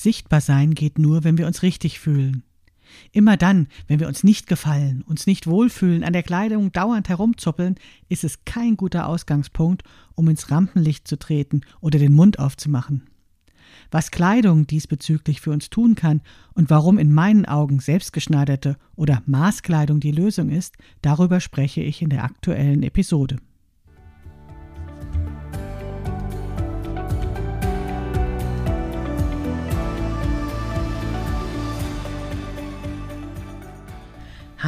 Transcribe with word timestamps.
Sichtbar 0.00 0.40
sein 0.40 0.72
geht 0.72 0.98
nur, 0.98 1.24
wenn 1.24 1.36
wir 1.36 1.46
uns 1.46 1.62
richtig 1.62 2.00
fühlen. 2.00 2.42
Immer 3.12 3.36
dann, 3.36 3.68
wenn 3.86 4.00
wir 4.00 4.08
uns 4.08 4.24
nicht 4.24 4.46
gefallen, 4.46 5.02
uns 5.02 5.26
nicht 5.26 5.46
wohlfühlen, 5.46 6.04
an 6.04 6.14
der 6.14 6.22
Kleidung 6.22 6.72
dauernd 6.72 7.10
herumzuppeln, 7.10 7.74
ist 8.08 8.24
es 8.24 8.46
kein 8.46 8.78
guter 8.78 9.06
Ausgangspunkt, 9.06 9.82
um 10.14 10.26
ins 10.30 10.50
Rampenlicht 10.50 11.06
zu 11.06 11.18
treten 11.18 11.60
oder 11.82 11.98
den 11.98 12.14
Mund 12.14 12.38
aufzumachen. 12.38 13.10
Was 13.90 14.10
Kleidung 14.10 14.66
diesbezüglich 14.66 15.42
für 15.42 15.50
uns 15.50 15.68
tun 15.68 15.96
kann 15.96 16.22
und 16.54 16.70
warum 16.70 16.96
in 16.96 17.12
meinen 17.12 17.44
Augen 17.44 17.78
selbstgeschneiderte 17.78 18.78
oder 18.96 19.22
Maßkleidung 19.26 20.00
die 20.00 20.12
Lösung 20.12 20.48
ist, 20.48 20.78
darüber 21.02 21.40
spreche 21.40 21.82
ich 21.82 22.00
in 22.00 22.08
der 22.08 22.24
aktuellen 22.24 22.82
Episode. 22.84 23.36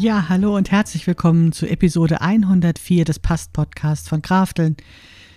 Ja, 0.00 0.30
hallo 0.30 0.56
und 0.56 0.70
herzlich 0.70 1.06
willkommen 1.06 1.52
zu 1.52 1.68
Episode 1.68 2.22
104 2.22 3.04
des 3.04 3.18
Past-Podcasts 3.18 4.08
von 4.08 4.22
Krafteln. 4.22 4.78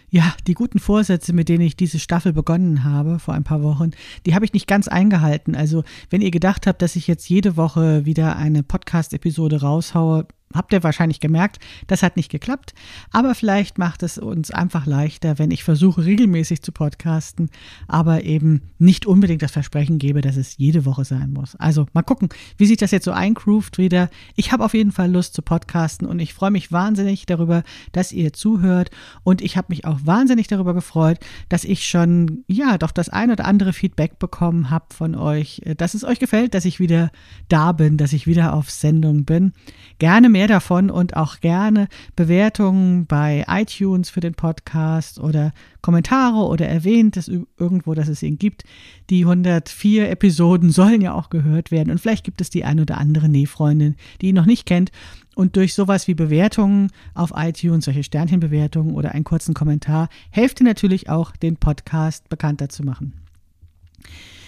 Ja, 0.09 0.33
die 0.47 0.53
guten 0.53 0.79
Vorsätze, 0.79 1.33
mit 1.33 1.49
denen 1.49 1.65
ich 1.65 1.75
diese 1.75 1.99
Staffel 1.99 2.31
begonnen 2.31 2.85
habe 2.85 3.19
vor 3.19 3.33
ein 3.33 3.43
paar 3.43 3.61
Wochen, 3.61 3.91
die 4.25 4.33
habe 4.33 4.45
ich 4.45 4.53
nicht 4.53 4.65
ganz 4.65 4.87
eingehalten. 4.87 5.57
Also, 5.57 5.83
wenn 6.09 6.21
ihr 6.21 6.31
gedacht 6.31 6.65
habt, 6.65 6.81
dass 6.81 6.95
ich 6.95 7.07
jetzt 7.07 7.27
jede 7.27 7.57
Woche 7.57 8.05
wieder 8.05 8.37
eine 8.37 8.63
Podcast-Episode 8.63 9.59
raushaue, 9.59 10.27
habt 10.53 10.73
ihr 10.73 10.83
wahrscheinlich 10.83 11.19
gemerkt, 11.19 11.59
das 11.87 12.03
hat 12.03 12.17
nicht 12.17 12.31
geklappt. 12.31 12.73
Aber 13.11 13.35
vielleicht 13.35 13.77
macht 13.77 14.03
es 14.03 14.17
uns 14.17 14.51
einfach 14.51 14.85
leichter, 14.85 15.39
wenn 15.39 15.51
ich 15.51 15.63
versuche, 15.63 16.05
regelmäßig 16.05 16.61
zu 16.61 16.71
podcasten, 16.71 17.49
aber 17.87 18.23
eben 18.23 18.61
nicht 18.77 19.05
unbedingt 19.05 19.41
das 19.41 19.51
Versprechen 19.51 19.97
gebe, 19.97 20.21
dass 20.21 20.37
es 20.37 20.57
jede 20.57 20.85
Woche 20.85 21.05
sein 21.05 21.31
muss. 21.31 21.55
Also 21.55 21.85
mal 21.93 22.01
gucken, 22.01 22.29
wie 22.57 22.65
sich 22.65 22.77
das 22.77 22.91
jetzt 22.91 23.05
so 23.05 23.11
eingroovt 23.11 23.77
wieder. 23.77 24.09
Ich 24.35 24.51
habe 24.51 24.65
auf 24.65 24.73
jeden 24.73 24.91
Fall 24.91 25.11
Lust 25.11 25.33
zu 25.33 25.41
podcasten 25.41 26.07
und 26.07 26.19
ich 26.19 26.33
freue 26.33 26.51
mich 26.51 26.71
wahnsinnig 26.71 27.25
darüber, 27.25 27.63
dass 27.91 28.11
ihr 28.11 28.33
zuhört. 28.33 28.89
Und 29.23 29.41
ich 29.41 29.57
habe 29.57 29.67
mich 29.69 29.85
auch 29.85 29.99
wahnsinnig 30.03 30.47
darüber 30.47 30.73
gefreut, 30.73 31.19
dass 31.49 31.63
ich 31.63 31.85
schon, 31.85 32.43
ja, 32.47 32.77
doch 32.77 32.91
das 32.91 33.09
ein 33.09 33.31
oder 33.31 33.45
andere 33.45 33.73
Feedback 33.73 34.19
bekommen 34.19 34.69
habe 34.69 34.85
von 34.93 35.15
euch, 35.15 35.61
dass 35.77 35.93
es 35.93 36.03
euch 36.03 36.19
gefällt, 36.19 36.53
dass 36.53 36.65
ich 36.65 36.79
wieder 36.79 37.11
da 37.47 37.71
bin, 37.71 37.97
dass 37.97 38.13
ich 38.13 38.27
wieder 38.27 38.53
auf 38.53 38.69
Sendung 38.69 39.25
bin. 39.25 39.53
Gerne 39.99 40.29
mehr 40.29 40.42
mehr 40.43 40.47
davon 40.49 40.89
und 40.89 41.15
auch 41.15 41.39
gerne 41.39 41.87
Bewertungen 42.17 43.05
bei 43.05 43.45
iTunes 43.47 44.09
für 44.09 44.19
den 44.19 44.33
Podcast 44.33 45.17
oder 45.17 45.53
Kommentare 45.81 46.45
oder 46.47 46.67
erwähnt 46.67 47.15
es 47.15 47.29
irgendwo, 47.29 47.93
dass 47.93 48.09
es 48.09 48.21
ihn 48.23 48.37
gibt. 48.37 48.65
Die 49.09 49.21
104 49.21 50.09
Episoden 50.09 50.69
sollen 50.69 50.99
ja 50.99 51.13
auch 51.13 51.29
gehört 51.29 51.71
werden 51.71 51.91
und 51.91 51.99
vielleicht 51.99 52.25
gibt 52.25 52.41
es 52.41 52.49
die 52.49 52.65
ein 52.65 52.81
oder 52.81 52.97
andere 52.97 53.29
Nähfreundin, 53.29 53.95
die 54.19 54.29
ihn 54.29 54.35
noch 54.35 54.45
nicht 54.45 54.65
kennt 54.65 54.91
und 55.33 55.55
durch 55.55 55.73
sowas 55.73 56.09
wie 56.09 56.13
Bewertungen 56.13 56.91
auf 57.13 57.31
iTunes, 57.33 57.85
solche 57.85 58.03
Sternchenbewertungen 58.03 58.95
oder 58.95 59.13
einen 59.13 59.23
kurzen 59.23 59.53
Kommentar, 59.53 60.09
helft 60.29 60.59
ihr 60.59 60.65
natürlich 60.65 61.09
auch, 61.09 61.31
den 61.37 61.55
Podcast 61.55 62.27
bekannter 62.27 62.67
zu 62.67 62.83
machen. 62.83 63.13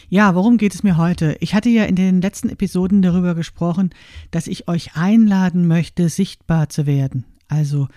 Ja, 0.09 0.35
worum 0.35 0.57
geht 0.57 0.75
es 0.75 0.83
mir 0.83 0.97
heute? 0.97 1.35
Ich 1.39 1.55
hatte 1.55 1.69
ja 1.69 1.85
in 1.85 1.95
den 1.95 2.21
letzten 2.21 2.49
Episoden 2.49 3.01
darüber 3.01 3.33
gesprochen, 3.33 3.89
dass 4.31 4.47
ich 4.47 4.67
euch 4.67 4.95
einladen 4.95 5.67
möchte, 5.67 6.09
sichtbar 6.09 6.69
zu 6.69 6.85
werden. 6.85 7.25
Also, 7.47 7.87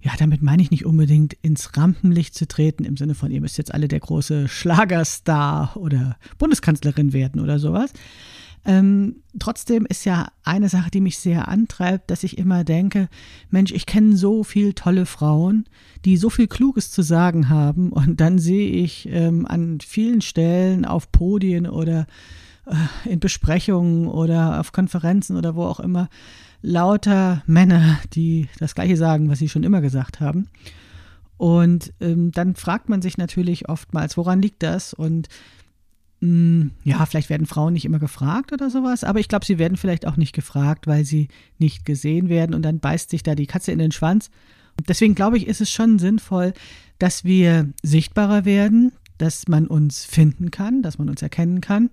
ja, 0.00 0.12
damit 0.18 0.42
meine 0.42 0.62
ich 0.62 0.72
nicht 0.72 0.84
unbedingt 0.84 1.34
ins 1.42 1.76
Rampenlicht 1.76 2.34
zu 2.34 2.48
treten, 2.48 2.84
im 2.84 2.96
Sinne 2.96 3.14
von, 3.14 3.30
ihr 3.30 3.40
müsst 3.40 3.58
jetzt 3.58 3.72
alle 3.72 3.86
der 3.86 4.00
große 4.00 4.48
Schlagerstar 4.48 5.76
oder 5.76 6.16
Bundeskanzlerin 6.38 7.12
werden 7.12 7.40
oder 7.40 7.60
sowas, 7.60 7.92
ähm, 8.64 9.16
trotzdem 9.38 9.86
ist 9.86 10.04
ja 10.04 10.28
eine 10.44 10.68
Sache, 10.68 10.90
die 10.90 11.00
mich 11.00 11.18
sehr 11.18 11.48
antreibt, 11.48 12.10
dass 12.10 12.22
ich 12.22 12.38
immer 12.38 12.62
denke, 12.62 13.08
Mensch, 13.50 13.72
ich 13.72 13.86
kenne 13.86 14.16
so 14.16 14.44
viele 14.44 14.74
tolle 14.74 15.04
Frauen, 15.04 15.64
die 16.04 16.16
so 16.16 16.30
viel 16.30 16.46
Kluges 16.46 16.90
zu 16.92 17.02
sagen 17.02 17.48
haben 17.48 17.90
und 17.90 18.20
dann 18.20 18.38
sehe 18.38 18.70
ich 18.70 19.08
ähm, 19.10 19.46
an 19.46 19.78
vielen 19.80 20.20
Stellen 20.20 20.84
auf 20.84 21.10
Podien 21.10 21.66
oder 21.66 22.06
äh, 22.66 23.10
in 23.10 23.18
Besprechungen 23.18 24.06
oder 24.06 24.60
auf 24.60 24.70
Konferenzen 24.70 25.36
oder 25.36 25.56
wo 25.56 25.64
auch 25.64 25.80
immer 25.80 26.08
lauter 26.60 27.42
Männer, 27.46 27.98
die 28.14 28.48
das 28.60 28.76
gleiche 28.76 28.96
sagen, 28.96 29.28
was 29.28 29.40
sie 29.40 29.48
schon 29.48 29.64
immer 29.64 29.80
gesagt 29.80 30.20
haben. 30.20 30.48
Und 31.36 31.92
ähm, 32.00 32.30
dann 32.30 32.54
fragt 32.54 32.88
man 32.88 33.02
sich 33.02 33.18
natürlich 33.18 33.68
oftmals, 33.68 34.16
woran 34.16 34.40
liegt 34.40 34.62
das? 34.62 34.94
Und 34.94 35.28
ja, 36.84 37.04
vielleicht 37.04 37.30
werden 37.30 37.48
Frauen 37.48 37.72
nicht 37.72 37.84
immer 37.84 37.98
gefragt 37.98 38.52
oder 38.52 38.70
sowas, 38.70 39.02
aber 39.02 39.18
ich 39.18 39.26
glaube, 39.26 39.44
sie 39.44 39.58
werden 39.58 39.76
vielleicht 39.76 40.06
auch 40.06 40.16
nicht 40.16 40.32
gefragt, 40.32 40.86
weil 40.86 41.04
sie 41.04 41.26
nicht 41.58 41.84
gesehen 41.84 42.28
werden 42.28 42.54
und 42.54 42.62
dann 42.62 42.78
beißt 42.78 43.10
sich 43.10 43.24
da 43.24 43.34
die 43.34 43.48
Katze 43.48 43.72
in 43.72 43.80
den 43.80 43.90
Schwanz. 43.90 44.30
deswegen 44.86 45.16
glaube 45.16 45.36
ich, 45.36 45.48
ist 45.48 45.60
es 45.60 45.70
schon 45.70 45.98
sinnvoll, 45.98 46.52
dass 47.00 47.24
wir 47.24 47.72
sichtbarer 47.82 48.44
werden, 48.44 48.92
dass 49.18 49.48
man 49.48 49.66
uns 49.66 50.04
finden 50.04 50.52
kann, 50.52 50.82
dass 50.82 50.96
man 50.96 51.08
uns 51.08 51.22
erkennen 51.22 51.60
kann. 51.60 51.90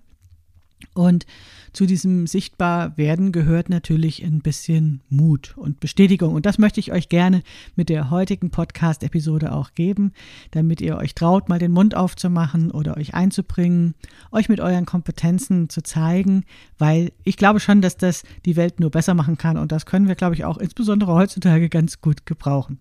Und 0.93 1.25
zu 1.73 1.85
diesem 1.85 2.25
Sichtbarwerden 2.25 3.31
gehört 3.31 3.69
natürlich 3.69 4.23
ein 4.23 4.41
bisschen 4.41 5.01
Mut 5.09 5.55
und 5.57 5.79
Bestätigung. 5.79 6.33
Und 6.33 6.45
das 6.45 6.57
möchte 6.57 6.79
ich 6.79 6.91
euch 6.91 7.09
gerne 7.09 7.43
mit 7.75 7.89
der 7.89 8.09
heutigen 8.09 8.49
Podcast-Episode 8.49 9.51
auch 9.51 9.73
geben, 9.73 10.13
damit 10.51 10.81
ihr 10.81 10.97
euch 10.97 11.15
traut, 11.15 11.49
mal 11.49 11.59
den 11.59 11.71
Mund 11.71 11.95
aufzumachen 11.95 12.71
oder 12.71 12.97
euch 12.97 13.13
einzubringen, 13.13 13.93
euch 14.31 14.49
mit 14.49 14.59
euren 14.61 14.85
Kompetenzen 14.85 15.69
zu 15.69 15.81
zeigen, 15.83 16.43
weil 16.77 17.11
ich 17.23 17.37
glaube 17.37 17.59
schon, 17.59 17.81
dass 17.81 17.97
das 17.97 18.23
die 18.45 18.55
Welt 18.55 18.79
nur 18.79 18.89
besser 18.89 19.13
machen 19.13 19.37
kann. 19.37 19.57
Und 19.57 19.71
das 19.71 19.85
können 19.85 20.07
wir, 20.07 20.15
glaube 20.15 20.35
ich, 20.35 20.45
auch 20.45 20.57
insbesondere 20.57 21.13
heutzutage 21.13 21.69
ganz 21.69 22.01
gut 22.01 22.25
gebrauchen. 22.25 22.79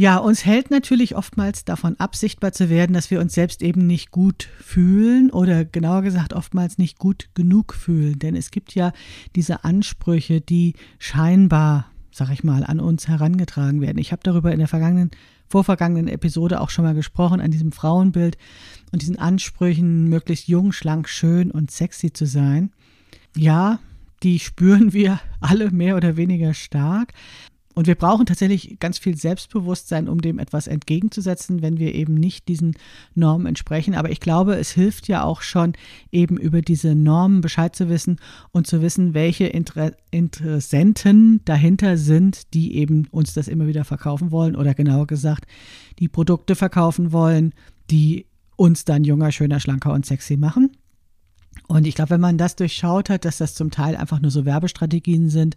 Ja, 0.00 0.16
uns 0.16 0.46
hält 0.46 0.70
natürlich 0.70 1.14
oftmals 1.14 1.66
davon 1.66 1.94
ab, 2.00 2.16
sichtbar 2.16 2.52
zu 2.52 2.70
werden, 2.70 2.94
dass 2.94 3.10
wir 3.10 3.20
uns 3.20 3.34
selbst 3.34 3.60
eben 3.60 3.86
nicht 3.86 4.10
gut 4.10 4.48
fühlen 4.58 5.30
oder 5.30 5.66
genauer 5.66 6.00
gesagt 6.00 6.32
oftmals 6.32 6.78
nicht 6.78 6.98
gut 6.98 7.28
genug 7.34 7.74
fühlen. 7.74 8.18
Denn 8.18 8.34
es 8.34 8.50
gibt 8.50 8.74
ja 8.74 8.94
diese 9.36 9.62
Ansprüche, 9.62 10.40
die 10.40 10.72
scheinbar, 10.98 11.90
sag 12.12 12.30
ich 12.30 12.42
mal, 12.42 12.64
an 12.64 12.80
uns 12.80 13.08
herangetragen 13.08 13.82
werden. 13.82 13.98
Ich 13.98 14.10
habe 14.10 14.22
darüber 14.24 14.52
in 14.52 14.58
der 14.58 14.68
vergangenen, 14.68 15.10
vorvergangenen 15.48 16.08
Episode 16.08 16.62
auch 16.62 16.70
schon 16.70 16.86
mal 16.86 16.94
gesprochen, 16.94 17.42
an 17.42 17.50
diesem 17.50 17.70
Frauenbild 17.70 18.38
und 18.92 19.02
diesen 19.02 19.18
Ansprüchen, 19.18 20.08
möglichst 20.08 20.48
jung, 20.48 20.72
schlank, 20.72 21.10
schön 21.10 21.50
und 21.50 21.70
sexy 21.70 22.10
zu 22.10 22.24
sein. 22.24 22.72
Ja, 23.36 23.80
die 24.22 24.38
spüren 24.38 24.94
wir 24.94 25.20
alle 25.40 25.70
mehr 25.70 25.96
oder 25.96 26.16
weniger 26.16 26.54
stark. 26.54 27.12
Und 27.74 27.86
wir 27.86 27.94
brauchen 27.94 28.26
tatsächlich 28.26 28.78
ganz 28.80 28.98
viel 28.98 29.16
Selbstbewusstsein, 29.16 30.08
um 30.08 30.20
dem 30.20 30.40
etwas 30.40 30.66
entgegenzusetzen, 30.66 31.62
wenn 31.62 31.78
wir 31.78 31.94
eben 31.94 32.14
nicht 32.14 32.48
diesen 32.48 32.74
Normen 33.14 33.46
entsprechen. 33.46 33.94
Aber 33.94 34.10
ich 34.10 34.18
glaube, 34.18 34.56
es 34.56 34.72
hilft 34.72 35.06
ja 35.06 35.22
auch 35.22 35.40
schon, 35.40 35.74
eben 36.10 36.36
über 36.36 36.62
diese 36.62 36.96
Normen 36.96 37.40
Bescheid 37.40 37.76
zu 37.76 37.88
wissen 37.88 38.16
und 38.50 38.66
zu 38.66 38.82
wissen, 38.82 39.14
welche 39.14 39.46
Inter 39.46 39.92
Interessenten 40.10 41.40
dahinter 41.44 41.96
sind, 41.96 42.52
die 42.54 42.74
eben 42.76 43.06
uns 43.12 43.34
das 43.34 43.46
immer 43.46 43.68
wieder 43.68 43.84
verkaufen 43.84 44.32
wollen 44.32 44.56
oder 44.56 44.74
genauer 44.74 45.06
gesagt, 45.06 45.46
die 46.00 46.08
Produkte 46.08 46.56
verkaufen 46.56 47.12
wollen, 47.12 47.54
die 47.90 48.26
uns 48.56 48.84
dann 48.84 49.04
junger, 49.04 49.30
schöner, 49.30 49.60
schlanker 49.60 49.92
und 49.92 50.04
sexy 50.04 50.36
machen. 50.36 50.72
Und 51.68 51.86
ich 51.86 51.94
glaube, 51.94 52.10
wenn 52.10 52.20
man 52.20 52.38
das 52.38 52.56
durchschaut 52.56 53.10
hat, 53.10 53.24
dass 53.24 53.38
das 53.38 53.54
zum 53.54 53.70
Teil 53.70 53.94
einfach 53.94 54.20
nur 54.20 54.32
so 54.32 54.44
Werbestrategien 54.44 55.30
sind, 55.30 55.56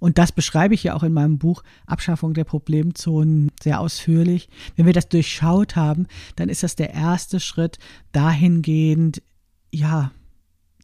und 0.00 0.18
das 0.18 0.32
beschreibe 0.32 0.74
ich 0.74 0.82
ja 0.82 0.94
auch 0.94 1.02
in 1.02 1.12
meinem 1.12 1.38
Buch 1.38 1.62
Abschaffung 1.86 2.34
der 2.34 2.44
Problemzonen 2.44 3.52
sehr 3.62 3.80
ausführlich. 3.80 4.48
Wenn 4.74 4.86
wir 4.86 4.92
das 4.92 5.08
durchschaut 5.08 5.76
haben, 5.76 6.06
dann 6.36 6.48
ist 6.48 6.62
das 6.62 6.74
der 6.74 6.92
erste 6.94 7.38
Schritt 7.38 7.78
dahingehend, 8.12 9.22
ja, 9.70 10.10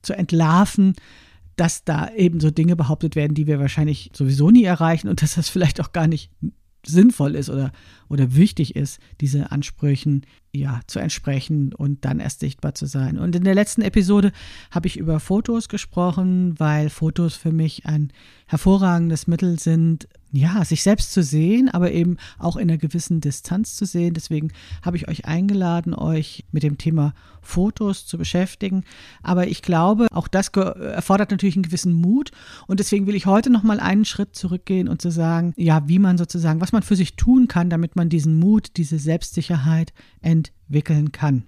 zu 0.03 0.13
entlarven, 0.13 0.95
dass 1.57 1.85
da 1.85 2.11
eben 2.11 2.39
so 2.39 2.51
Dinge 2.51 2.77
behauptet 2.77 3.17
werden, 3.17 3.35
die 3.35 3.47
wir 3.47 3.59
wahrscheinlich 3.59 4.11
sowieso 4.15 4.51
nie 4.51 4.65
erreichen 4.65 5.09
und 5.09 5.23
dass 5.23 5.35
das 5.35 5.49
vielleicht 5.49 5.81
auch 5.81 5.93
gar 5.93 6.07
nicht 6.07 6.31
sinnvoll 6.87 7.35
ist 7.35 7.51
oder, 7.51 7.73
oder 8.09 8.35
wichtig 8.35 8.77
ist, 8.77 9.01
diese 9.21 9.51
Ansprüchen 9.51 10.25
ja 10.53 10.81
zu 10.87 10.99
entsprechen 10.99 11.75
und 11.75 12.05
dann 12.05 12.21
erst 12.21 12.41
sichtbar 12.41 12.75
zu 12.75 12.87
sein. 12.87 13.19
Und 13.19 13.37
in 13.37 13.45
der 13.45 13.55
letzten 13.55 13.83
Episode 13.83 14.33
habe 14.71 14.87
ich 14.87 14.97
über 14.97 15.21
Fotos 15.21 15.69
gesprochen, 15.69 16.55
weil 16.59 16.89
Fotos 16.91 17.37
für 17.37 17.53
mich 17.53 17.87
ein 17.87 18.13
hervorragendes 18.47 19.27
Mittel 19.27 19.59
sind, 19.59 20.09
ja, 20.37 20.65
sich 20.65 20.83
selbst 20.83 21.13
zu 21.13 21.23
sehen, 21.23 21.71
aber 21.71 21.93
eben 21.93 22.19
auch 22.39 22.57
in 22.57 22.69
einer 22.69 22.77
gewissen 22.77 23.21
Distanz 23.21 23.75
zu 23.75 23.87
sehen. 23.87 24.13
Deswegen 24.13 24.53
habe 24.83 24.97
ich 24.99 25.09
euch 25.09 25.25
eingeladen, 25.25 25.95
euch 25.95 26.45
mit 26.53 26.63
dem 26.63 26.77
Thema 26.77 27.15
Fotos 27.41 28.07
zu 28.07 28.19
beschäftigen. 28.19 28.85
Aber 29.23 29.49
ich 29.49 29.63
glaube, 29.63 30.09
auch 30.11 30.29
das 30.29 30.49
erfordert 30.49 31.31
natürlich 31.31 31.57
einen 31.57 31.63
gewissen 31.63 31.95
Mut. 31.95 32.33
Und 32.67 32.81
deswegen 32.81 33.07
will 33.07 33.15
ich 33.15 33.25
heute 33.25 33.49
noch 33.49 33.63
mal 33.63 33.81
einen 33.81 34.05
Schritt 34.05 34.37
zurückgehen 34.37 34.89
und 34.89 35.01
zu 35.01 35.11
sagen, 35.11 35.55
ja, 35.57 35.89
wie 35.89 35.99
man 35.99 36.19
sozusagen, 36.19 36.61
was 36.61 36.73
man 36.73 36.83
für 36.83 36.97
sich 36.97 37.17
tun 37.17 37.49
kann, 37.49 37.71
damit 37.71 37.97
man 37.97 38.11
diesen 38.11 38.39
Mut, 38.39 38.77
diese 38.77 38.99
Selbstsicherheit 38.99 39.95
entwickeln 40.21 41.13
kann. 41.13 41.45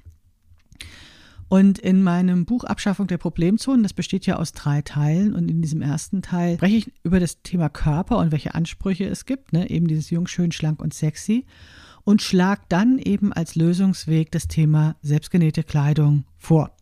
Und 1.49 1.79
in 1.79 2.03
meinem 2.03 2.45
Buch 2.45 2.65
Abschaffung 2.65 3.07
der 3.07 3.17
Problemzonen, 3.17 3.83
das 3.83 3.95
besteht 3.95 4.27
ja 4.27 4.37
aus 4.37 4.53
drei 4.53 4.83
Teilen 4.83 5.35
und 5.35 5.51
in 5.51 5.63
diesem 5.63 5.81
ersten 5.81 6.21
Teil 6.21 6.57
spreche 6.57 6.77
ich 6.77 6.93
über 7.03 7.21
das 7.21 7.43
Thema 7.43 7.71
Körper 7.71 8.19
und 8.19 8.33
welche 8.33 8.55
Ansprüche 8.55 9.07
es 9.07 9.25
gibt, 9.25 9.55
ne? 9.55 9.71
eben 9.71 9.89
dieses 9.89 10.11
jung, 10.11 10.27
schön, 10.27 10.53
schlank 10.53 10.83
und 10.83 10.93
sexy 10.93 11.47
und 12.05 12.21
schlag 12.21 12.69
dann 12.69 12.99
eben 12.99 13.33
als 13.33 13.55
Lösungsweg 13.55 14.31
das 14.31 14.47
Thema 14.47 14.97
selbstgenähte 15.03 15.63
Kleidung 15.63 16.25
vor. 16.37 16.77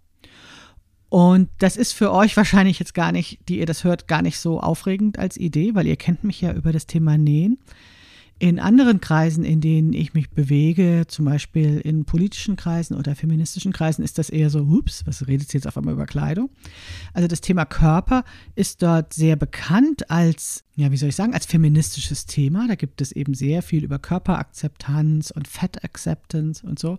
Und 1.08 1.48
das 1.58 1.76
ist 1.76 1.92
für 1.92 2.12
euch 2.12 2.36
wahrscheinlich 2.36 2.80
jetzt 2.80 2.94
gar 2.94 3.12
nicht, 3.12 3.48
die 3.48 3.60
ihr 3.60 3.66
das 3.66 3.84
hört, 3.84 4.08
gar 4.08 4.22
nicht 4.22 4.40
so 4.40 4.60
aufregend 4.60 5.18
als 5.18 5.36
Idee, 5.36 5.74
weil 5.74 5.86
ihr 5.86 5.96
kennt 5.96 6.24
mich 6.24 6.40
ja 6.40 6.52
über 6.52 6.72
das 6.72 6.86
Thema 6.86 7.16
Nähen. 7.16 7.58
In 8.38 8.58
anderen 8.58 9.00
Kreisen, 9.00 9.44
in 9.44 9.62
denen 9.62 9.94
ich 9.94 10.12
mich 10.12 10.28
bewege, 10.28 11.04
zum 11.08 11.24
Beispiel 11.24 11.80
in 11.80 12.04
politischen 12.04 12.56
Kreisen 12.56 12.94
oder 12.94 13.16
feministischen 13.16 13.72
Kreisen, 13.72 14.04
ist 14.04 14.18
das 14.18 14.28
eher 14.28 14.50
so, 14.50 14.60
ups, 14.60 15.06
was 15.06 15.26
redet 15.26 15.54
jetzt 15.54 15.66
auf 15.66 15.78
einmal 15.78 15.94
über 15.94 16.04
Kleidung? 16.04 16.50
Also 17.14 17.28
das 17.28 17.40
Thema 17.40 17.64
Körper 17.64 18.24
ist 18.54 18.82
dort 18.82 19.14
sehr 19.14 19.36
bekannt 19.36 20.10
als, 20.10 20.64
ja, 20.74 20.92
wie 20.92 20.98
soll 20.98 21.08
ich 21.08 21.16
sagen, 21.16 21.32
als 21.32 21.46
feministisches 21.46 22.26
Thema. 22.26 22.68
Da 22.68 22.74
gibt 22.74 23.00
es 23.00 23.10
eben 23.10 23.32
sehr 23.32 23.62
viel 23.62 23.84
über 23.84 23.98
Körperakzeptanz 23.98 25.30
und 25.30 25.48
Fat 25.48 25.82
Acceptance 25.82 26.66
und 26.66 26.78
so. 26.78 26.98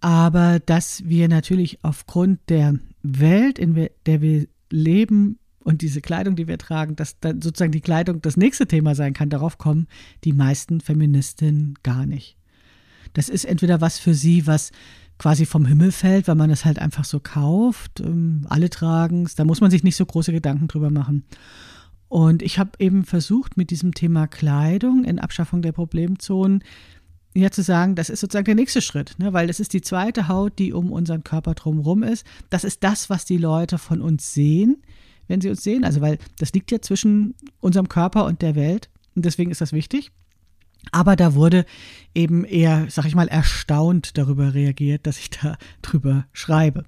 Aber 0.00 0.60
dass 0.60 1.08
wir 1.08 1.28
natürlich 1.28 1.78
aufgrund 1.82 2.38
der 2.50 2.78
Welt, 3.02 3.58
in 3.58 3.88
der 4.04 4.20
wir 4.20 4.46
leben, 4.68 5.38
und 5.64 5.80
diese 5.80 6.02
Kleidung, 6.02 6.36
die 6.36 6.46
wir 6.46 6.58
tragen, 6.58 6.94
dass 6.94 7.18
dann 7.18 7.40
sozusagen 7.40 7.72
die 7.72 7.80
Kleidung 7.80 8.20
das 8.20 8.36
nächste 8.36 8.68
Thema 8.68 8.94
sein 8.94 9.14
kann, 9.14 9.30
darauf 9.30 9.58
kommen 9.58 9.88
die 10.22 10.34
meisten 10.34 10.80
Feministinnen 10.80 11.74
gar 11.82 12.06
nicht. 12.06 12.36
Das 13.14 13.28
ist 13.28 13.44
entweder 13.44 13.80
was 13.80 13.98
für 13.98 14.14
sie, 14.14 14.46
was 14.46 14.72
quasi 15.18 15.46
vom 15.46 15.64
Himmel 15.64 15.90
fällt, 15.90 16.28
weil 16.28 16.34
man 16.34 16.50
es 16.50 16.64
halt 16.64 16.78
einfach 16.78 17.04
so 17.04 17.18
kauft. 17.18 18.00
Ähm, 18.00 18.46
alle 18.48 18.68
tragen 18.68 19.24
es, 19.24 19.36
da 19.36 19.44
muss 19.44 19.60
man 19.60 19.70
sich 19.70 19.82
nicht 19.84 19.96
so 19.96 20.04
große 20.04 20.32
Gedanken 20.32 20.68
drüber 20.68 20.90
machen. 20.90 21.24
Und 22.08 22.42
ich 22.42 22.58
habe 22.58 22.72
eben 22.78 23.04
versucht, 23.04 23.56
mit 23.56 23.70
diesem 23.70 23.94
Thema 23.94 24.26
Kleidung 24.26 25.04
in 25.04 25.18
Abschaffung 25.18 25.62
der 25.62 25.72
Problemzonen 25.72 26.62
ja 27.34 27.50
zu 27.50 27.62
sagen, 27.62 27.94
das 27.94 28.10
ist 28.10 28.20
sozusagen 28.20 28.44
der 28.44 28.54
nächste 28.54 28.82
Schritt, 28.82 29.14
ne? 29.18 29.32
weil 29.32 29.46
das 29.46 29.60
ist 29.60 29.72
die 29.72 29.80
zweite 29.80 30.28
Haut, 30.28 30.58
die 30.58 30.72
um 30.72 30.92
unseren 30.92 31.24
Körper 31.24 31.54
drumherum 31.54 32.02
ist. 32.02 32.26
Das 32.50 32.64
ist 32.64 32.84
das, 32.84 33.08
was 33.08 33.24
die 33.24 33.38
Leute 33.38 33.78
von 33.78 34.02
uns 34.02 34.34
sehen 34.34 34.82
wenn 35.28 35.40
sie 35.40 35.50
uns 35.50 35.62
sehen. 35.62 35.84
Also, 35.84 36.00
weil 36.00 36.18
das 36.38 36.52
liegt 36.52 36.70
ja 36.70 36.80
zwischen 36.80 37.34
unserem 37.60 37.88
Körper 37.88 38.24
und 38.24 38.42
der 38.42 38.54
Welt. 38.54 38.88
Und 39.14 39.24
deswegen 39.24 39.50
ist 39.50 39.60
das 39.60 39.72
wichtig. 39.72 40.10
Aber 40.92 41.16
da 41.16 41.34
wurde 41.34 41.64
eben 42.14 42.44
eher, 42.44 42.86
sag 42.88 43.06
ich 43.06 43.14
mal, 43.14 43.28
erstaunt 43.28 44.16
darüber 44.16 44.54
reagiert, 44.54 45.06
dass 45.06 45.18
ich 45.18 45.30
da 45.30 45.56
drüber 45.82 46.26
schreibe. 46.32 46.84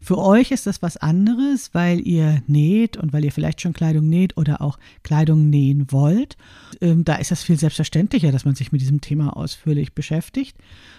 Für 0.00 0.18
euch 0.18 0.50
ist 0.50 0.66
das 0.66 0.82
was 0.82 0.96
anderes, 0.96 1.70
weil 1.72 2.06
ihr 2.06 2.42
näht 2.46 2.96
und 2.96 3.12
weil 3.12 3.24
ihr 3.24 3.32
vielleicht 3.32 3.60
schon 3.60 3.72
Kleidung 3.72 4.08
näht 4.08 4.36
oder 4.36 4.60
auch 4.60 4.78
Kleidung 5.02 5.50
nähen 5.50 5.90
wollt. 5.90 6.36
Ähm, 6.80 7.04
da 7.04 7.16
ist 7.16 7.30
das 7.30 7.42
viel 7.42 7.58
selbstverständlicher, 7.58 8.32
dass 8.32 8.44
man 8.44 8.54
sich 8.54 8.72
mit 8.72 8.80
diesem 8.80 9.00
Thema 9.00 9.36
ausführlich 9.36 9.94
beschäftigt. 9.94 10.56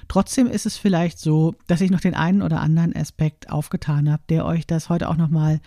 Trotzdem 0.08 0.48
ist 0.48 0.66
es 0.66 0.78
vielleicht 0.78 1.20
so, 1.20 1.56
dass 1.68 1.82
ich 1.82 1.92
noch 1.92 2.00
den 2.02 2.16
einen 2.16 2.42
oder 2.42 2.62
anderen 2.62 2.96
Aspekt 2.96 3.50
aufgetan 3.50 4.10
habe, 4.10 4.24
der 4.30 4.46
euch 4.46 4.66
das 4.66 4.90
heute 4.90 5.10
auch 5.10 5.18
nochmal 5.18 5.60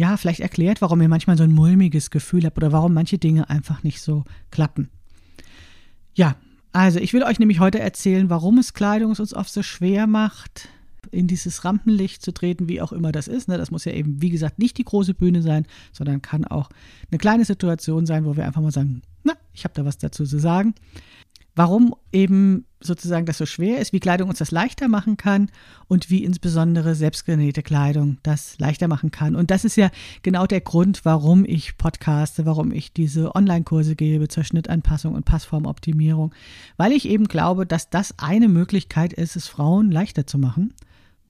ja, 0.00 0.16
vielleicht 0.16 0.40
erklärt, 0.40 0.80
warum 0.80 1.02
ihr 1.02 1.10
manchmal 1.10 1.36
so 1.36 1.44
ein 1.44 1.52
mulmiges 1.52 2.10
Gefühl 2.10 2.46
habt 2.46 2.56
oder 2.56 2.72
warum 2.72 2.94
manche 2.94 3.18
Dinge 3.18 3.50
einfach 3.50 3.82
nicht 3.82 4.00
so 4.00 4.24
klappen. 4.50 4.88
Ja, 6.14 6.36
also 6.72 6.98
ich 6.98 7.12
will 7.12 7.22
euch 7.22 7.38
nämlich 7.38 7.60
heute 7.60 7.80
erzählen, 7.80 8.30
warum 8.30 8.56
es 8.56 8.72
Kleidung 8.72 9.10
uns 9.10 9.34
oft 9.34 9.52
so 9.52 9.62
schwer 9.62 10.06
macht, 10.06 10.68
in 11.10 11.26
dieses 11.26 11.66
Rampenlicht 11.66 12.22
zu 12.22 12.32
treten, 12.32 12.66
wie 12.66 12.80
auch 12.80 12.92
immer 12.92 13.12
das 13.12 13.28
ist. 13.28 13.48
Ne? 13.48 13.58
Das 13.58 13.70
muss 13.70 13.84
ja 13.84 13.92
eben, 13.92 14.22
wie 14.22 14.30
gesagt, 14.30 14.58
nicht 14.58 14.78
die 14.78 14.84
große 14.84 15.12
Bühne 15.12 15.42
sein, 15.42 15.66
sondern 15.92 16.22
kann 16.22 16.46
auch 16.46 16.70
eine 17.10 17.18
kleine 17.18 17.44
Situation 17.44 18.06
sein, 18.06 18.24
wo 18.24 18.36
wir 18.38 18.46
einfach 18.46 18.62
mal 18.62 18.72
sagen, 18.72 19.02
na, 19.22 19.34
ich 19.52 19.64
habe 19.64 19.74
da 19.74 19.84
was 19.84 19.98
dazu 19.98 20.24
zu 20.24 20.38
sagen 20.38 20.74
warum 21.60 21.94
eben 22.10 22.64
sozusagen 22.80 23.26
das 23.26 23.36
so 23.36 23.44
schwer 23.44 23.80
ist, 23.80 23.92
wie 23.92 24.00
Kleidung 24.00 24.30
uns 24.30 24.38
das 24.38 24.50
leichter 24.50 24.88
machen 24.88 25.18
kann 25.18 25.50
und 25.88 26.08
wie 26.08 26.24
insbesondere 26.24 26.94
selbstgenähte 26.94 27.62
Kleidung 27.62 28.16
das 28.22 28.58
leichter 28.58 28.88
machen 28.88 29.10
kann. 29.10 29.36
Und 29.36 29.50
das 29.50 29.66
ist 29.66 29.76
ja 29.76 29.90
genau 30.22 30.46
der 30.46 30.62
Grund, 30.62 31.04
warum 31.04 31.44
ich 31.44 31.76
podcaste, 31.76 32.46
warum 32.46 32.72
ich 32.72 32.94
diese 32.94 33.34
Online-Kurse 33.34 33.94
gebe 33.94 34.28
zur 34.28 34.42
Schnittanpassung 34.42 35.12
und 35.12 35.26
Passformoptimierung, 35.26 36.34
weil 36.78 36.92
ich 36.92 37.06
eben 37.06 37.28
glaube, 37.28 37.66
dass 37.66 37.90
das 37.90 38.18
eine 38.18 38.48
Möglichkeit 38.48 39.12
ist, 39.12 39.36
es 39.36 39.46
Frauen 39.46 39.90
leichter 39.90 40.26
zu 40.26 40.38
machen. 40.38 40.72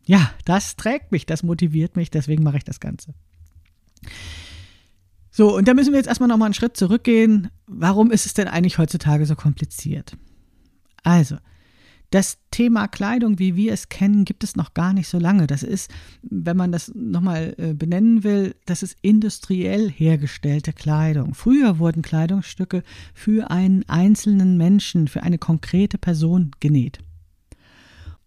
Ja, 0.07 0.31
das 0.45 0.77
trägt 0.77 1.11
mich, 1.11 1.27
das 1.27 1.43
motiviert 1.43 1.97
mich, 1.97 2.13
deswegen 2.13 2.45
mache 2.45 2.59
ich 2.59 2.65
das 2.65 2.79
Ganze. 2.79 3.15
So, 5.31 5.57
und 5.57 5.69
da 5.69 5.75
müssen 5.75 5.93
wir 5.93 5.99
jetzt 5.99 6.09
erstmal 6.09 6.29
nochmal 6.29 6.47
einen 6.47 6.55
Schritt 6.55 6.77
zurückgehen. 6.77 7.51
Warum 7.67 8.11
ist 8.11 8.27
es 8.27 8.35
denn 8.35 8.49
eigentlich 8.49 8.79
heutzutage 8.79 9.27
so 9.27 9.37
kompliziert? 9.37 10.17
Also, 11.03 11.37
das 12.11 12.39
Thema 12.51 12.89
Kleidung, 12.89 13.39
wie 13.39 13.55
wir 13.55 13.73
es 13.73 13.89
kennen, 13.89 14.25
gibt 14.25 14.43
es 14.43 14.57
noch 14.57 14.75
gar 14.75 14.93
nicht 14.93 15.07
so 15.07 15.19
lange. 15.19 15.47
Das 15.47 15.63
ist, 15.63 15.93
wenn 16.23 16.57
man 16.57 16.73
das 16.73 16.91
nochmal 16.93 17.55
äh, 17.57 17.73
benennen 17.73 18.25
will, 18.25 18.57
das 18.67 18.83
ist 18.83 18.97
industriell 19.01 19.89
hergestellte 19.89 20.73
Kleidung. 20.73 21.35
Früher 21.35 21.79
wurden 21.79 22.03
Kleidungsstücke 22.03 22.83
für 23.15 23.53
einen 23.53 23.89
einzelnen 23.89 24.57
Menschen, 24.57 25.07
für 25.07 25.23
eine 25.23 25.39
konkrete 25.39 25.99
Person 25.99 26.51
genäht. 26.59 26.99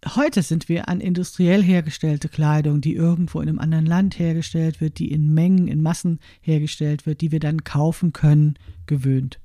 Heute 0.05 0.41
sind 0.41 0.67
wir 0.67 0.89
an 0.89 1.00
industriell 1.00 1.63
hergestellte 1.63 2.27
Kleidung, 2.27 2.81
die 2.81 2.93
irgendwo 2.93 3.39
in 3.39 3.48
einem 3.48 3.60
anderen 3.60 3.86
Land 3.86 4.19
hergestellt 4.19 4.81
wird, 4.81 5.00
die 5.00 5.12
in 5.12 5.33
Mengen, 5.33 5.67
in 5.67 5.81
Massen 5.81 6.19
hergestellt 6.41 7.05
wird, 7.05 7.22
die 7.22 7.31
wir 7.31 7.39
dann 7.39 7.63
kaufen 7.63 8.12
können, 8.12 8.55
gewöhnt. 8.86 9.39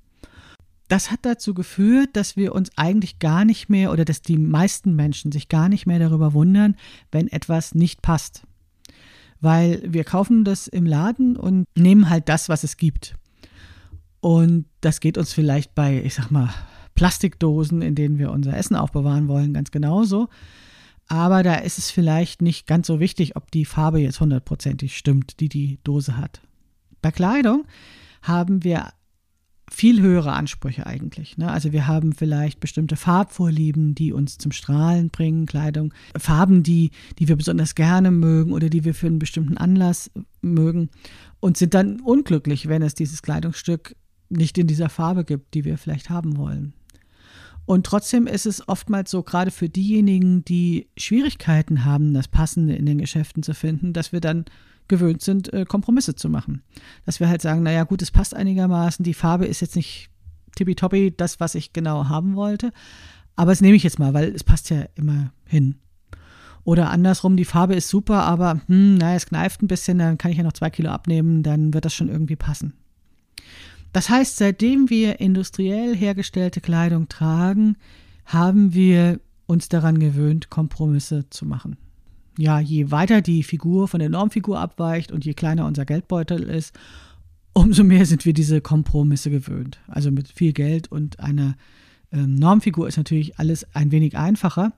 Das 0.88 1.10
hat 1.10 1.20
dazu 1.22 1.54
geführt, 1.54 2.10
dass 2.14 2.36
wir 2.36 2.54
uns 2.54 2.70
eigentlich 2.76 3.18
gar 3.18 3.44
nicht 3.44 3.68
mehr 3.68 3.92
oder 3.92 4.04
dass 4.04 4.22
die 4.22 4.38
meisten 4.38 4.96
Menschen 4.96 5.30
sich 5.32 5.48
gar 5.48 5.68
nicht 5.68 5.86
mehr 5.86 5.98
darüber 5.98 6.32
wundern, 6.32 6.76
wenn 7.12 7.28
etwas 7.28 7.74
nicht 7.74 8.02
passt. 8.02 8.42
Weil 9.40 9.82
wir 9.86 10.02
kaufen 10.04 10.44
das 10.44 10.66
im 10.66 10.86
Laden 10.86 11.36
und 11.36 11.66
nehmen 11.76 12.10
halt 12.10 12.28
das, 12.28 12.48
was 12.48 12.64
es 12.64 12.76
gibt. 12.76 13.14
Und 14.20 14.64
das 14.80 15.00
geht 15.00 15.18
uns 15.18 15.32
vielleicht 15.32 15.74
bei, 15.74 16.02
ich 16.02 16.14
sag 16.14 16.30
mal, 16.30 16.52
Plastikdosen, 16.98 17.80
in 17.80 17.94
denen 17.94 18.18
wir 18.18 18.32
unser 18.32 18.56
Essen 18.56 18.74
aufbewahren 18.74 19.28
wollen, 19.28 19.54
ganz 19.54 19.70
genauso. 19.70 20.28
Aber 21.06 21.44
da 21.44 21.54
ist 21.54 21.78
es 21.78 21.92
vielleicht 21.92 22.42
nicht 22.42 22.66
ganz 22.66 22.88
so 22.88 22.98
wichtig, 22.98 23.36
ob 23.36 23.52
die 23.52 23.64
Farbe 23.64 24.00
jetzt 24.00 24.20
hundertprozentig 24.20 24.96
stimmt, 24.96 25.38
die 25.38 25.48
die 25.48 25.78
Dose 25.84 26.16
hat. 26.16 26.42
Bei 27.00 27.12
Kleidung 27.12 27.66
haben 28.20 28.64
wir 28.64 28.88
viel 29.70 30.02
höhere 30.02 30.32
Ansprüche 30.32 30.86
eigentlich. 30.86 31.38
Ne? 31.38 31.48
Also 31.48 31.70
wir 31.70 31.86
haben 31.86 32.14
vielleicht 32.14 32.58
bestimmte 32.58 32.96
Farbvorlieben, 32.96 33.94
die 33.94 34.12
uns 34.12 34.36
zum 34.36 34.50
Strahlen 34.50 35.10
bringen, 35.10 35.46
Kleidung, 35.46 35.94
Farben, 36.16 36.64
die, 36.64 36.90
die 37.20 37.28
wir 37.28 37.36
besonders 37.36 37.76
gerne 37.76 38.10
mögen 38.10 38.52
oder 38.52 38.70
die 38.70 38.84
wir 38.84 38.94
für 38.94 39.06
einen 39.06 39.20
bestimmten 39.20 39.56
Anlass 39.56 40.10
mögen 40.40 40.90
und 41.38 41.58
sind 41.58 41.74
dann 41.74 42.00
unglücklich, 42.00 42.66
wenn 42.66 42.82
es 42.82 42.94
dieses 42.94 43.22
Kleidungsstück 43.22 43.94
nicht 44.30 44.58
in 44.58 44.66
dieser 44.66 44.88
Farbe 44.88 45.24
gibt, 45.24 45.54
die 45.54 45.64
wir 45.64 45.78
vielleicht 45.78 46.10
haben 46.10 46.36
wollen. 46.36 46.74
Und 47.68 47.84
trotzdem 47.84 48.26
ist 48.26 48.46
es 48.46 48.66
oftmals 48.66 49.10
so, 49.10 49.22
gerade 49.22 49.50
für 49.50 49.68
diejenigen, 49.68 50.42
die 50.42 50.88
Schwierigkeiten 50.96 51.84
haben, 51.84 52.14
das 52.14 52.26
Passende 52.26 52.74
in 52.74 52.86
den 52.86 52.96
Geschäften 52.96 53.42
zu 53.42 53.52
finden, 53.52 53.92
dass 53.92 54.10
wir 54.10 54.20
dann 54.20 54.46
gewöhnt 54.88 55.20
sind, 55.20 55.52
äh, 55.52 55.66
Kompromisse 55.66 56.14
zu 56.14 56.30
machen. 56.30 56.62
Dass 57.04 57.20
wir 57.20 57.28
halt 57.28 57.42
sagen, 57.42 57.62
naja 57.62 57.84
gut, 57.84 58.00
es 58.00 58.10
passt 58.10 58.34
einigermaßen, 58.34 59.02
die 59.02 59.12
Farbe 59.12 59.44
ist 59.44 59.60
jetzt 59.60 59.76
nicht 59.76 60.08
tippitoppi, 60.56 61.12
das, 61.14 61.40
was 61.40 61.54
ich 61.54 61.74
genau 61.74 62.08
haben 62.08 62.36
wollte, 62.36 62.72
aber 63.36 63.52
das 63.52 63.60
nehme 63.60 63.76
ich 63.76 63.82
jetzt 63.82 63.98
mal, 63.98 64.14
weil 64.14 64.34
es 64.34 64.44
passt 64.44 64.70
ja 64.70 64.86
immer 64.94 65.34
hin. 65.44 65.74
Oder 66.64 66.88
andersrum, 66.88 67.36
die 67.36 67.44
Farbe 67.44 67.74
ist 67.74 67.90
super, 67.90 68.22
aber 68.22 68.62
hm, 68.68 68.94
naja, 68.94 69.16
es 69.16 69.26
kneift 69.26 69.60
ein 69.60 69.68
bisschen, 69.68 69.98
dann 69.98 70.16
kann 70.16 70.30
ich 70.30 70.38
ja 70.38 70.42
noch 70.42 70.54
zwei 70.54 70.70
Kilo 70.70 70.88
abnehmen, 70.88 71.42
dann 71.42 71.74
wird 71.74 71.84
das 71.84 71.92
schon 71.92 72.08
irgendwie 72.08 72.36
passen. 72.36 72.72
Das 73.92 74.10
heißt, 74.10 74.36
seitdem 74.36 74.90
wir 74.90 75.20
industriell 75.20 75.96
hergestellte 75.96 76.60
Kleidung 76.60 77.08
tragen, 77.08 77.76
haben 78.24 78.74
wir 78.74 79.20
uns 79.46 79.68
daran 79.68 79.98
gewöhnt, 79.98 80.50
Kompromisse 80.50 81.28
zu 81.30 81.46
machen. 81.46 81.78
Ja, 82.36 82.60
je 82.60 82.90
weiter 82.90 83.20
die 83.22 83.42
Figur 83.42 83.88
von 83.88 83.98
der 83.98 84.10
Normfigur 84.10 84.60
abweicht 84.60 85.10
und 85.10 85.24
je 85.24 85.34
kleiner 85.34 85.66
unser 85.66 85.84
Geldbeutel 85.84 86.42
ist, 86.42 86.78
umso 87.52 87.82
mehr 87.82 88.06
sind 88.06 88.24
wir 88.24 88.32
diese 88.32 88.60
Kompromisse 88.60 89.30
gewöhnt. 89.30 89.80
Also 89.88 90.12
mit 90.12 90.28
viel 90.28 90.52
Geld 90.52 90.92
und 90.92 91.18
einer 91.18 91.56
ähm, 92.12 92.36
Normfigur 92.36 92.86
ist 92.86 92.96
natürlich 92.96 93.38
alles 93.38 93.66
ein 93.74 93.90
wenig 93.90 94.16
einfacher. 94.16 94.72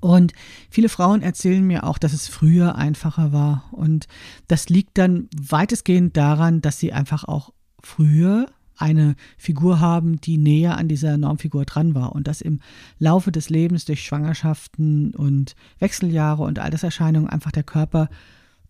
Und 0.00 0.34
viele 0.68 0.90
Frauen 0.90 1.22
erzählen 1.22 1.66
mir 1.66 1.84
auch, 1.84 1.96
dass 1.96 2.12
es 2.12 2.28
früher 2.28 2.74
einfacher 2.74 3.32
war. 3.32 3.68
Und 3.72 4.06
das 4.46 4.68
liegt 4.68 4.98
dann 4.98 5.28
weitestgehend 5.34 6.16
daran, 6.16 6.60
dass 6.60 6.78
sie 6.78 6.92
einfach 6.92 7.24
auch 7.24 7.52
früher 7.82 8.46
eine 8.76 9.16
Figur 9.36 9.80
haben, 9.80 10.20
die 10.20 10.38
näher 10.38 10.78
an 10.78 10.88
dieser 10.88 11.18
Normfigur 11.18 11.64
dran 11.64 11.94
war 11.94 12.14
und 12.14 12.28
dass 12.28 12.40
im 12.40 12.60
Laufe 12.98 13.32
des 13.32 13.50
Lebens 13.50 13.84
durch 13.84 14.04
Schwangerschaften 14.04 15.14
und 15.14 15.56
Wechseljahre 15.80 16.44
und 16.44 16.58
Alterserscheinungen 16.58 17.28
einfach 17.28 17.50
der 17.50 17.64
Körper 17.64 18.08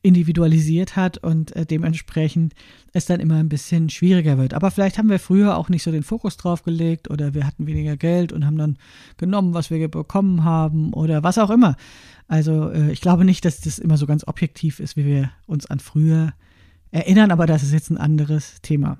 individualisiert 0.00 0.96
hat 0.96 1.18
und 1.18 1.54
äh, 1.56 1.66
dementsprechend 1.66 2.54
es 2.92 3.06
dann 3.06 3.20
immer 3.20 3.36
ein 3.36 3.48
bisschen 3.48 3.90
schwieriger 3.90 4.38
wird. 4.38 4.54
Aber 4.54 4.70
vielleicht 4.70 4.96
haben 4.96 5.10
wir 5.10 5.18
früher 5.18 5.56
auch 5.56 5.68
nicht 5.68 5.82
so 5.82 5.90
den 5.90 6.04
Fokus 6.04 6.36
drauf 6.36 6.62
gelegt 6.62 7.10
oder 7.10 7.34
wir 7.34 7.46
hatten 7.46 7.66
weniger 7.66 7.96
Geld 7.96 8.32
und 8.32 8.46
haben 8.46 8.56
dann 8.56 8.78
genommen, 9.16 9.54
was 9.54 9.70
wir 9.70 9.88
bekommen 9.88 10.44
haben 10.44 10.92
oder 10.92 11.24
was 11.24 11.36
auch 11.38 11.50
immer. 11.50 11.76
Also 12.28 12.70
äh, 12.70 12.92
ich 12.92 13.00
glaube 13.00 13.24
nicht, 13.24 13.44
dass 13.44 13.60
das 13.60 13.78
immer 13.78 13.96
so 13.96 14.06
ganz 14.06 14.26
objektiv 14.26 14.78
ist, 14.78 14.96
wie 14.96 15.04
wir 15.04 15.30
uns 15.46 15.66
an 15.66 15.80
früher 15.80 16.32
erinnern, 16.90 17.30
aber 17.30 17.46
das 17.46 17.62
ist 17.62 17.72
jetzt 17.72 17.90
ein 17.90 17.98
anderes 17.98 18.60
Thema. 18.62 18.98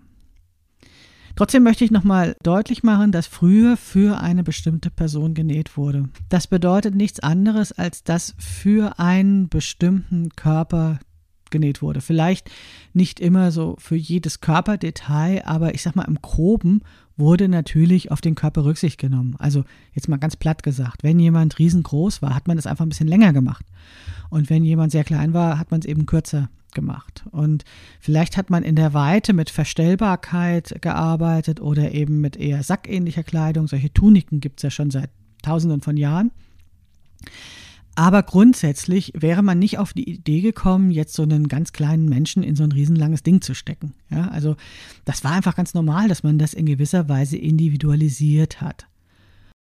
Trotzdem 1.36 1.62
möchte 1.62 1.84
ich 1.84 1.92
nochmal 1.92 2.34
deutlich 2.42 2.82
machen, 2.82 3.12
dass 3.12 3.28
früher 3.28 3.76
für 3.76 4.20
eine 4.20 4.42
bestimmte 4.42 4.90
Person 4.90 5.34
genäht 5.34 5.76
wurde. 5.76 6.08
Das 6.28 6.48
bedeutet 6.48 6.96
nichts 6.96 7.20
anderes, 7.20 7.70
als 7.70 8.02
dass 8.02 8.34
für 8.38 8.98
einen 8.98 9.48
bestimmten 9.48 10.30
Körper 10.30 10.98
genäht 11.50 11.80
wurde. 11.80 12.00
Vielleicht 12.00 12.50
nicht 12.92 13.20
immer 13.20 13.52
so 13.52 13.76
für 13.78 13.94
jedes 13.94 14.40
Körperdetail, 14.40 15.42
aber 15.46 15.74
ich 15.74 15.82
sag 15.82 15.94
mal 15.94 16.08
im 16.08 16.20
Groben 16.20 16.82
wurde 17.16 17.48
natürlich 17.48 18.10
auf 18.10 18.20
den 18.20 18.34
Körper 18.34 18.64
Rücksicht 18.64 18.98
genommen. 18.98 19.36
Also 19.38 19.64
jetzt 19.92 20.08
mal 20.08 20.18
ganz 20.18 20.36
platt 20.36 20.62
gesagt, 20.64 21.02
wenn 21.02 21.18
jemand 21.18 21.58
riesengroß 21.58 22.20
war, 22.20 22.34
hat 22.34 22.48
man 22.48 22.56
das 22.56 22.66
einfach 22.66 22.84
ein 22.84 22.90
bisschen 22.90 23.08
länger 23.08 23.32
gemacht. 23.32 23.64
Und 24.30 24.50
wenn 24.50 24.64
jemand 24.64 24.92
sehr 24.92 25.04
klein 25.04 25.34
war, 25.34 25.58
hat 25.58 25.70
man 25.70 25.80
es 25.80 25.86
eben 25.86 26.06
kürzer 26.06 26.48
gemacht. 26.78 27.24
Und 27.32 27.64
vielleicht 27.98 28.36
hat 28.36 28.50
man 28.50 28.62
in 28.62 28.76
der 28.76 28.94
Weite 28.94 29.32
mit 29.32 29.50
Verstellbarkeit 29.50 30.80
gearbeitet 30.80 31.60
oder 31.60 31.92
eben 31.92 32.20
mit 32.20 32.36
eher 32.36 32.62
sackähnlicher 32.62 33.24
Kleidung. 33.24 33.66
Solche 33.66 33.92
Tuniken 33.92 34.38
gibt 34.38 34.60
es 34.60 34.62
ja 34.62 34.70
schon 34.70 34.92
seit 34.92 35.10
Tausenden 35.42 35.80
von 35.80 35.96
Jahren. 35.96 36.30
Aber 37.98 38.22
grundsätzlich 38.22 39.12
wäre 39.16 39.42
man 39.42 39.58
nicht 39.58 39.78
auf 39.78 39.92
die 39.92 40.08
Idee 40.08 40.40
gekommen, 40.40 40.92
jetzt 40.92 41.14
so 41.14 41.24
einen 41.24 41.48
ganz 41.48 41.72
kleinen 41.72 42.08
Menschen 42.08 42.44
in 42.44 42.54
so 42.54 42.62
ein 42.62 42.70
riesenlanges 42.70 43.24
Ding 43.24 43.40
zu 43.40 43.54
stecken. 43.54 43.92
Ja, 44.08 44.28
also 44.28 44.54
das 45.04 45.24
war 45.24 45.32
einfach 45.32 45.56
ganz 45.56 45.74
normal, 45.74 46.06
dass 46.06 46.22
man 46.22 46.38
das 46.38 46.54
in 46.54 46.66
gewisser 46.66 47.08
Weise 47.08 47.36
individualisiert 47.36 48.60
hat. 48.60 48.86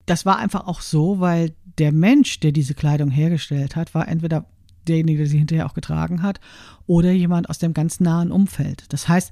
Das 0.07 0.25
war 0.25 0.39
einfach 0.39 0.65
auch 0.65 0.81
so, 0.81 1.19
weil 1.19 1.53
der 1.77 1.91
Mensch, 1.91 2.39
der 2.39 2.51
diese 2.51 2.73
Kleidung 2.73 3.11
hergestellt 3.11 3.75
hat, 3.75 3.93
war 3.93 4.07
entweder 4.07 4.47
derjenige, 4.87 5.19
der 5.19 5.27
sie 5.27 5.37
hinterher 5.37 5.65
auch 5.65 5.73
getragen 5.73 6.21
hat, 6.21 6.39
oder 6.85 7.11
jemand 7.11 7.49
aus 7.49 7.59
dem 7.59 7.73
ganz 7.73 7.99
nahen 7.99 8.31
Umfeld. 8.31 8.85
Das 8.89 9.07
heißt, 9.07 9.31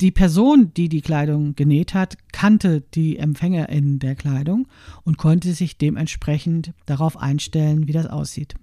die 0.00 0.10
Person, 0.10 0.72
die 0.74 0.88
die 0.88 1.00
Kleidung 1.00 1.54
genäht 1.54 1.94
hat, 1.94 2.16
kannte 2.32 2.80
die 2.80 3.18
Empfängerin 3.18 3.98
der 3.98 4.14
Kleidung 4.14 4.66
und 5.04 5.16
konnte 5.16 5.52
sich 5.52 5.78
dementsprechend 5.78 6.72
darauf 6.86 7.16
einstellen, 7.16 7.86
wie 7.86 7.92
das 7.92 8.06
aussieht. 8.06 8.56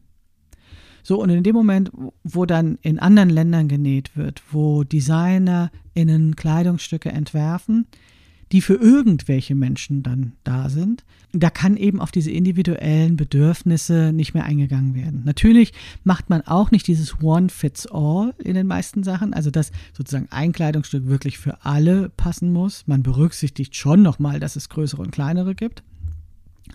So, 1.02 1.22
und 1.22 1.30
in 1.30 1.44
dem 1.44 1.56
Moment, 1.56 1.92
wo 2.24 2.46
dann 2.46 2.78
in 2.82 3.00
anderen 3.00 3.30
Ländern 3.30 3.68
genäht 3.68 4.18
wird, 4.18 4.44
wo 4.52 4.84
DesignerInnen 4.84 6.36
Kleidungsstücke 6.36 7.10
entwerfen, 7.10 7.88
die 8.52 8.62
für 8.62 8.76
irgendwelche 8.76 9.56
Menschen 9.56 10.04
dann 10.04 10.34
da 10.44 10.70
sind. 10.70 11.04
Da 11.34 11.50
kann 11.50 11.78
eben 11.78 12.02
auf 12.02 12.12
diese 12.12 12.32
individuellen 12.32 13.16
Bedürfnisse 13.16 14.12
nicht 14.14 14.34
mehr 14.34 14.46
eingegangen 14.46 14.96
werden. 14.96 15.22
Natürlich 15.26 15.74
macht 16.04 16.30
man 16.30 16.42
auch 16.42 16.72
nicht 16.72 16.88
dieses 16.88 17.22
One 17.22 17.50
Fits 17.50 17.88
All 17.88 18.34
in 18.40 18.56
den 18.56 18.68
meisten 18.68 19.04
Sachen, 19.04 19.34
also 19.34 19.52
dass 19.52 19.72
sozusagen 19.94 20.28
ein 20.32 20.52
Kleidungsstück 20.52 21.06
wirklich 21.06 21.38
für 21.38 21.64
alle 21.66 22.10
passen 22.10 22.52
muss. 22.52 22.88
Man 22.88 23.04
berücksichtigt 23.04 23.76
schon 23.76 24.02
nochmal, 24.02 24.40
dass 24.40 24.56
es 24.56 24.70
größere 24.70 25.02
und 25.02 25.12
kleinere 25.12 25.54
gibt 25.54 25.84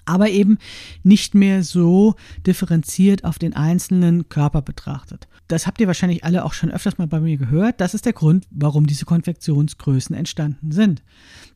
aber 0.04 0.30
eben 0.30 0.58
nicht 1.02 1.34
mehr 1.34 1.62
so 1.62 2.14
differenziert 2.46 3.24
auf 3.24 3.38
den 3.38 3.54
einzelnen 3.54 4.28
Körper 4.28 4.62
betrachtet. 4.62 5.28
Das 5.48 5.66
habt 5.66 5.80
ihr 5.80 5.86
wahrscheinlich 5.86 6.24
alle 6.24 6.44
auch 6.44 6.54
schon 6.54 6.70
öfters 6.70 6.98
mal 6.98 7.06
bei 7.06 7.20
mir 7.20 7.36
gehört. 7.36 7.80
Das 7.80 7.94
ist 7.94 8.06
der 8.06 8.14
Grund, 8.14 8.46
warum 8.50 8.86
diese 8.86 9.04
Konfektionsgrößen 9.04 10.16
entstanden 10.16 10.72
sind. 10.72 11.02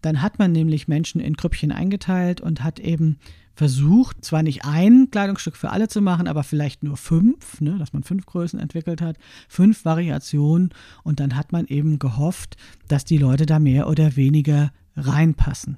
Dann 0.03 0.21
hat 0.21 0.39
man 0.39 0.53
nämlich 0.53 0.89
Menschen 0.89 1.21
in 1.21 1.35
Grüppchen 1.35 1.73
eingeteilt 1.73 2.41
und 2.41 2.63
hat 2.63 2.79
eben 2.81 3.19
versucht, 3.59 4.25
zwar 4.25 4.45
nicht 4.45 4.65
ein 4.65 5.11
Kleidungsstück 5.11 5.57
für 5.57 5.71
alle 5.71 5.89
zu 5.89 6.01
machen, 6.01 6.29
aber 6.29 6.45
vielleicht 6.45 6.85
nur 6.85 6.97
fünf, 6.97 7.61
ne, 7.61 7.77
dass 7.77 7.93
man 7.93 8.05
fünf 8.05 8.25
Größen 8.25 8.61
entwickelt 8.61 9.03
hat, 9.03 9.17
fünf 9.49 9.85
Variationen 9.85 10.71
und 11.03 11.19
dann 11.19 11.35
hat 11.35 11.51
man 11.51 11.67
eben 11.67 11.99
gehofft, 11.99 12.57
dass 12.87 13.05
die 13.05 13.19
Leute 13.19 13.47
da 13.47 13.59
mehr 13.59 13.89
oder 13.89 14.15
weniger 14.15 14.71
reinpassen. 14.97 15.77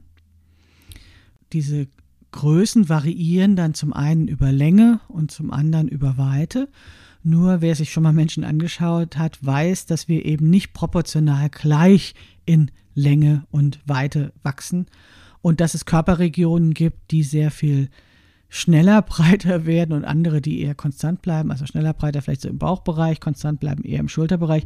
Diese 1.55 1.89
Größen 2.33 2.89
variieren 2.89 3.57
dann 3.57 3.75
zum 3.75 3.93
einen 3.93 4.29
über 4.29 4.53
Länge 4.53 5.01
und 5.09 5.31
zum 5.31 5.51
anderen 5.51 5.89
über 5.89 6.17
Weite. 6.17 6.69
Nur 7.23 7.61
wer 7.61 7.75
sich 7.75 7.93
schon 7.93 8.03
mal 8.03 8.13
Menschen 8.13 8.45
angeschaut 8.45 9.19
hat, 9.19 9.45
weiß, 9.45 9.87
dass 9.87 10.09
wir 10.09 10.25
eben 10.25 10.49
nicht 10.49 10.73
proportional 10.73 11.51
gleich 11.51 12.15
in 12.47 12.71
Länge 12.95 13.45
und 13.51 13.81
Weite 13.87 14.33
wachsen 14.43 14.87
und 15.43 15.61
dass 15.61 15.75
es 15.75 15.85
Körperregionen 15.85 16.75
gibt, 16.75 17.11
die 17.11 17.23
sehr 17.23 17.51
viel 17.51 17.89
schneller 18.49 19.01
breiter 19.09 19.65
werden 19.65 19.93
und 19.93 20.05
andere, 20.05 20.41
die 20.41 20.61
eher 20.61 20.75
konstant 20.75 21.23
bleiben, 21.23 21.51
also 21.51 21.67
schneller 21.67 21.95
breiter 21.95 22.21
vielleicht 22.21 22.43
so 22.43 22.49
im 22.49 22.59
Bauchbereich, 22.59 23.21
konstant 23.21 23.61
bleiben 23.61 23.85
eher 23.85 24.01
im 24.01 24.09
Schulterbereich. 24.09 24.65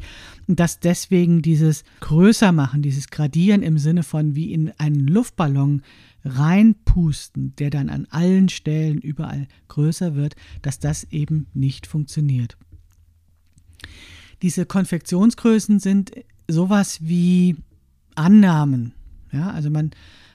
Und 0.49 0.59
dass 0.59 0.81
deswegen 0.81 1.43
dieses 1.43 1.85
größer 2.01 2.53
machen, 2.53 2.83
dieses 2.83 3.09
Gradieren 3.09 3.63
im 3.63 3.79
Sinne 3.79 4.03
von 4.03 4.35
wie 4.35 4.53
in 4.53 4.73
einen 4.79 5.07
Luftballon 5.07 5.83
reinpusten, 6.25 7.55
der 7.57 7.71
dann 7.71 7.89
an 7.89 8.07
allen 8.11 8.49
Stellen 8.49 8.99
überall 8.99 9.47
größer 9.69 10.15
wird, 10.15 10.37
dass 10.63 10.79
das 10.79 11.05
eben 11.05 11.47
nicht 11.55 11.87
funktioniert. 11.87 12.57
Diese 14.43 14.67
Konfektionsgrößen 14.67 15.81
sind 15.81 16.13
sowas 16.49 16.99
wie 17.03 17.57
Annahmen. 18.15 18.95
Ja, 19.33 19.51
also 19.51 19.71
man 19.71 19.91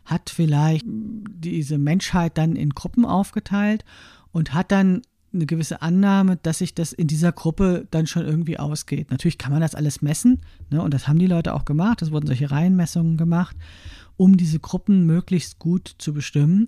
hat 0.05 0.29
vielleicht 0.29 0.85
diese 0.87 1.77
Menschheit 1.77 2.37
dann 2.37 2.55
in 2.55 2.71
Gruppen 2.71 3.05
aufgeteilt 3.05 3.85
und 4.31 4.53
hat 4.53 4.71
dann 4.71 5.01
eine 5.31 5.45
gewisse 5.45 5.81
Annahme, 5.81 6.37
dass 6.37 6.59
sich 6.59 6.73
das 6.73 6.91
in 6.91 7.07
dieser 7.07 7.31
Gruppe 7.31 7.87
dann 7.91 8.07
schon 8.07 8.25
irgendwie 8.25 8.57
ausgeht. 8.57 9.11
Natürlich 9.11 9.37
kann 9.37 9.51
man 9.51 9.61
das 9.61 9.75
alles 9.75 10.01
messen, 10.01 10.41
ne, 10.71 10.81
und 10.81 10.93
das 10.93 11.07
haben 11.07 11.19
die 11.19 11.27
Leute 11.27 11.53
auch 11.53 11.65
gemacht. 11.65 12.01
Es 12.01 12.11
wurden 12.11 12.25
solche 12.25 12.49
Reihenmessungen 12.49 13.15
gemacht, 13.15 13.55
um 14.19 14.35
diese 14.35 14.59
Gruppen 14.59 15.05
möglichst 15.05 15.59
gut 15.59 15.95
zu 15.97 16.13
bestimmen. 16.13 16.67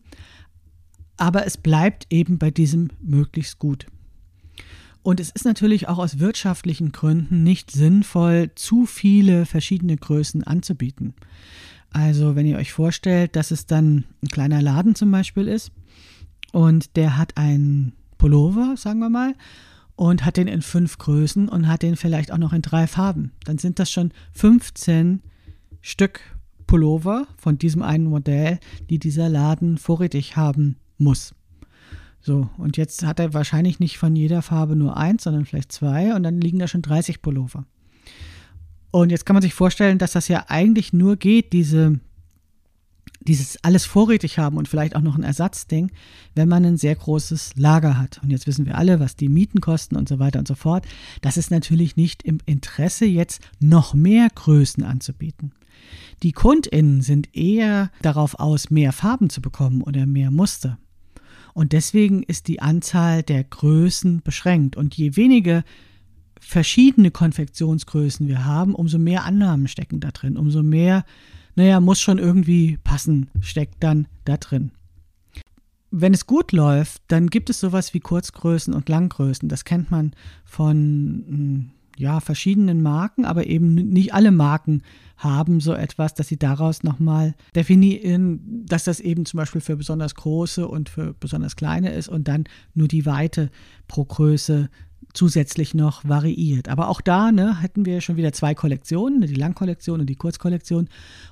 Aber 1.17 1.45
es 1.45 1.57
bleibt 1.57 2.07
eben 2.09 2.39
bei 2.39 2.49
diesem 2.49 2.91
möglichst 3.01 3.59
gut. 3.59 3.87
Und 5.03 5.19
es 5.19 5.31
ist 5.31 5.43
natürlich 5.43 5.89
auch 5.89 5.97
aus 5.97 6.19
wirtschaftlichen 6.19 6.93
Gründen 6.93 7.43
nicht 7.43 7.69
sinnvoll, 7.69 8.51
zu 8.55 8.85
viele 8.85 9.45
verschiedene 9.45 9.97
Größen 9.97 10.45
anzubieten. 10.45 11.13
Also 11.89 12.37
wenn 12.37 12.45
ihr 12.45 12.57
euch 12.57 12.71
vorstellt, 12.71 13.35
dass 13.35 13.51
es 13.51 13.65
dann 13.65 14.05
ein 14.23 14.29
kleiner 14.29 14.61
Laden 14.61 14.95
zum 14.95 15.11
Beispiel 15.11 15.49
ist 15.49 15.71
und 16.53 16.95
der 16.95 17.17
hat 17.17 17.35
einen 17.35 17.91
Pullover, 18.17 18.75
sagen 18.77 18.99
wir 18.99 19.09
mal, 19.09 19.35
und 19.97 20.23
hat 20.23 20.37
den 20.37 20.47
in 20.47 20.61
fünf 20.61 20.97
Größen 20.97 21.49
und 21.49 21.67
hat 21.67 21.81
den 21.81 21.97
vielleicht 21.97 22.31
auch 22.31 22.37
noch 22.37 22.53
in 22.53 22.61
drei 22.61 22.87
Farben, 22.87 23.33
dann 23.43 23.57
sind 23.57 23.77
das 23.77 23.91
schon 23.91 24.13
15 24.31 25.21
Stück 25.81 26.21
Pullover 26.67 27.27
von 27.37 27.57
diesem 27.57 27.81
einen 27.81 28.05
Modell, 28.05 28.59
die 28.89 28.99
dieser 28.99 29.29
Laden 29.29 29.77
vorrätig 29.77 30.35
haben 30.35 30.77
muss. 30.97 31.33
So, 32.21 32.49
und 32.57 32.77
jetzt 32.77 33.03
hat 33.03 33.19
er 33.19 33.33
wahrscheinlich 33.33 33.79
nicht 33.79 33.97
von 33.97 34.15
jeder 34.15 34.41
Farbe 34.43 34.75
nur 34.75 34.95
eins, 34.95 35.23
sondern 35.23 35.45
vielleicht 35.45 35.71
zwei 35.71 36.13
und 36.15 36.21
dann 36.23 36.39
liegen 36.39 36.59
da 36.59 36.67
schon 36.67 36.83
30 36.83 37.21
Pullover. 37.21 37.65
Und 38.91 39.09
jetzt 39.09 39.25
kann 39.25 39.33
man 39.33 39.41
sich 39.41 39.53
vorstellen, 39.53 39.97
dass 39.97 40.11
das 40.11 40.27
ja 40.27 40.45
eigentlich 40.47 40.93
nur 40.93 41.15
geht, 41.15 41.53
diese, 41.53 41.99
dieses 43.21 43.63
alles 43.63 43.85
vorrätig 43.85 44.37
haben 44.37 44.57
und 44.57 44.67
vielleicht 44.67 44.95
auch 44.95 45.01
noch 45.01 45.17
ein 45.17 45.23
Ersatzding, 45.23 45.91
wenn 46.35 46.49
man 46.49 46.65
ein 46.65 46.77
sehr 46.77 46.95
großes 46.95 47.55
Lager 47.55 47.97
hat. 47.97 48.19
Und 48.21 48.29
jetzt 48.29 48.45
wissen 48.45 48.65
wir 48.65 48.77
alle, 48.77 48.99
was 48.99 49.15
die 49.15 49.29
Mieten 49.29 49.61
kosten 49.61 49.95
und 49.95 50.07
so 50.07 50.19
weiter 50.19 50.39
und 50.39 50.47
so 50.47 50.55
fort. 50.55 50.85
Das 51.21 51.37
ist 51.37 51.49
natürlich 51.49 51.95
nicht 51.95 52.21
im 52.21 52.39
Interesse, 52.45 53.05
jetzt 53.05 53.41
noch 53.59 53.93
mehr 53.93 54.27
Größen 54.35 54.83
anzubieten. 54.83 55.53
Die 56.23 56.33
KundInnen 56.33 57.01
sind 57.01 57.35
eher 57.35 57.91
darauf 58.01 58.39
aus, 58.39 58.69
mehr 58.69 58.91
Farben 58.91 59.29
zu 59.29 59.41
bekommen 59.41 59.81
oder 59.81 60.05
mehr 60.05 60.29
Muster. 60.29 60.77
Und 61.53 61.73
deswegen 61.73 62.23
ist 62.23 62.47
die 62.47 62.61
Anzahl 62.61 63.23
der 63.23 63.43
Größen 63.43 64.21
beschränkt. 64.21 64.77
Und 64.77 64.95
je 64.95 65.15
weniger 65.15 65.63
verschiedene 66.39 67.11
Konfektionsgrößen 67.11 68.27
wir 68.27 68.45
haben, 68.45 68.75
umso 68.75 68.97
mehr 68.97 69.25
Annahmen 69.25 69.67
stecken 69.67 69.99
da 69.99 70.11
drin, 70.11 70.37
umso 70.37 70.63
mehr, 70.63 71.05
naja, 71.55 71.79
muss 71.79 71.99
schon 71.99 72.19
irgendwie 72.19 72.77
passen, 72.83 73.29
steckt 73.41 73.83
dann 73.83 74.07
da 74.25 74.37
drin. 74.37 74.71
Wenn 75.91 76.13
es 76.13 76.25
gut 76.25 76.53
läuft, 76.53 77.01
dann 77.09 77.27
gibt 77.27 77.49
es 77.49 77.59
sowas 77.59 77.93
wie 77.93 77.99
Kurzgrößen 77.99 78.73
und 78.73 78.87
Langgrößen. 78.87 79.49
Das 79.49 79.65
kennt 79.65 79.91
man 79.91 80.13
von 80.45 81.25
hm, 81.27 81.71
ja, 81.97 82.19
verschiedenen 82.19 82.81
Marken, 82.81 83.25
aber 83.25 83.45
eben 83.47 83.73
nicht 83.73 84.13
alle 84.13 84.31
Marken 84.31 84.83
haben 85.17 85.59
so 85.59 85.73
etwas, 85.73 86.13
dass 86.13 86.27
sie 86.27 86.37
daraus 86.37 86.83
nochmal 86.83 87.35
definieren, 87.55 88.65
dass 88.65 88.85
das 88.85 88.99
eben 88.99 89.25
zum 89.25 89.37
Beispiel 89.37 89.61
für 89.61 89.77
besonders 89.77 90.15
große 90.15 90.67
und 90.67 90.89
für 90.89 91.13
besonders 91.13 91.55
kleine 91.55 91.91
ist 91.91 92.09
und 92.09 92.27
dann 92.27 92.45
nur 92.73 92.87
die 92.87 93.05
Weite 93.05 93.51
pro 93.87 94.05
Größe 94.05 94.69
zusätzlich 95.13 95.73
noch 95.73 96.07
variiert. 96.07 96.69
Aber 96.69 96.89
auch 96.89 97.01
da 97.01 97.31
ne, 97.31 97.61
hätten 97.61 97.85
wir 97.85 98.01
schon 98.01 98.17
wieder 98.17 98.33
zwei 98.33 98.55
Kollektionen, 98.55 99.21
die 99.21 99.33
Langkollektion 99.33 99.99
und 99.99 100.07
die 100.07 100.15
Kurzkollektion. 100.15 100.87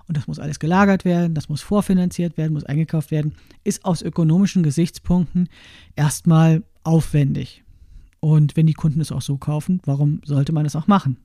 Und 0.08 0.18
das 0.18 0.28
muss 0.28 0.40
alles 0.40 0.60
gelagert 0.60 1.06
werden, 1.06 1.34
das 1.34 1.50
muss 1.50 1.62
vorfinanziert 1.62 2.38
werden, 2.38 2.54
muss 2.54 2.66
eingekauft 2.66 3.12
werden. 3.12 3.36
Ist 3.64 3.86
aus 3.86 4.02
ökonomischen 4.02 4.64
Gesichtspunkten 4.64 5.50
erstmal 5.96 6.64
aufwendig. 6.84 7.64
Und 8.20 8.58
wenn 8.58 8.68
die 8.68 8.74
Kunden 8.74 9.02
es 9.02 9.12
auch 9.12 9.22
so 9.22 9.38
kaufen, 9.38 9.82
warum 9.86 10.22
sollte 10.26 10.52
man 10.52 10.66
es 10.66 10.76
auch 10.76 10.88
machen? 10.88 11.18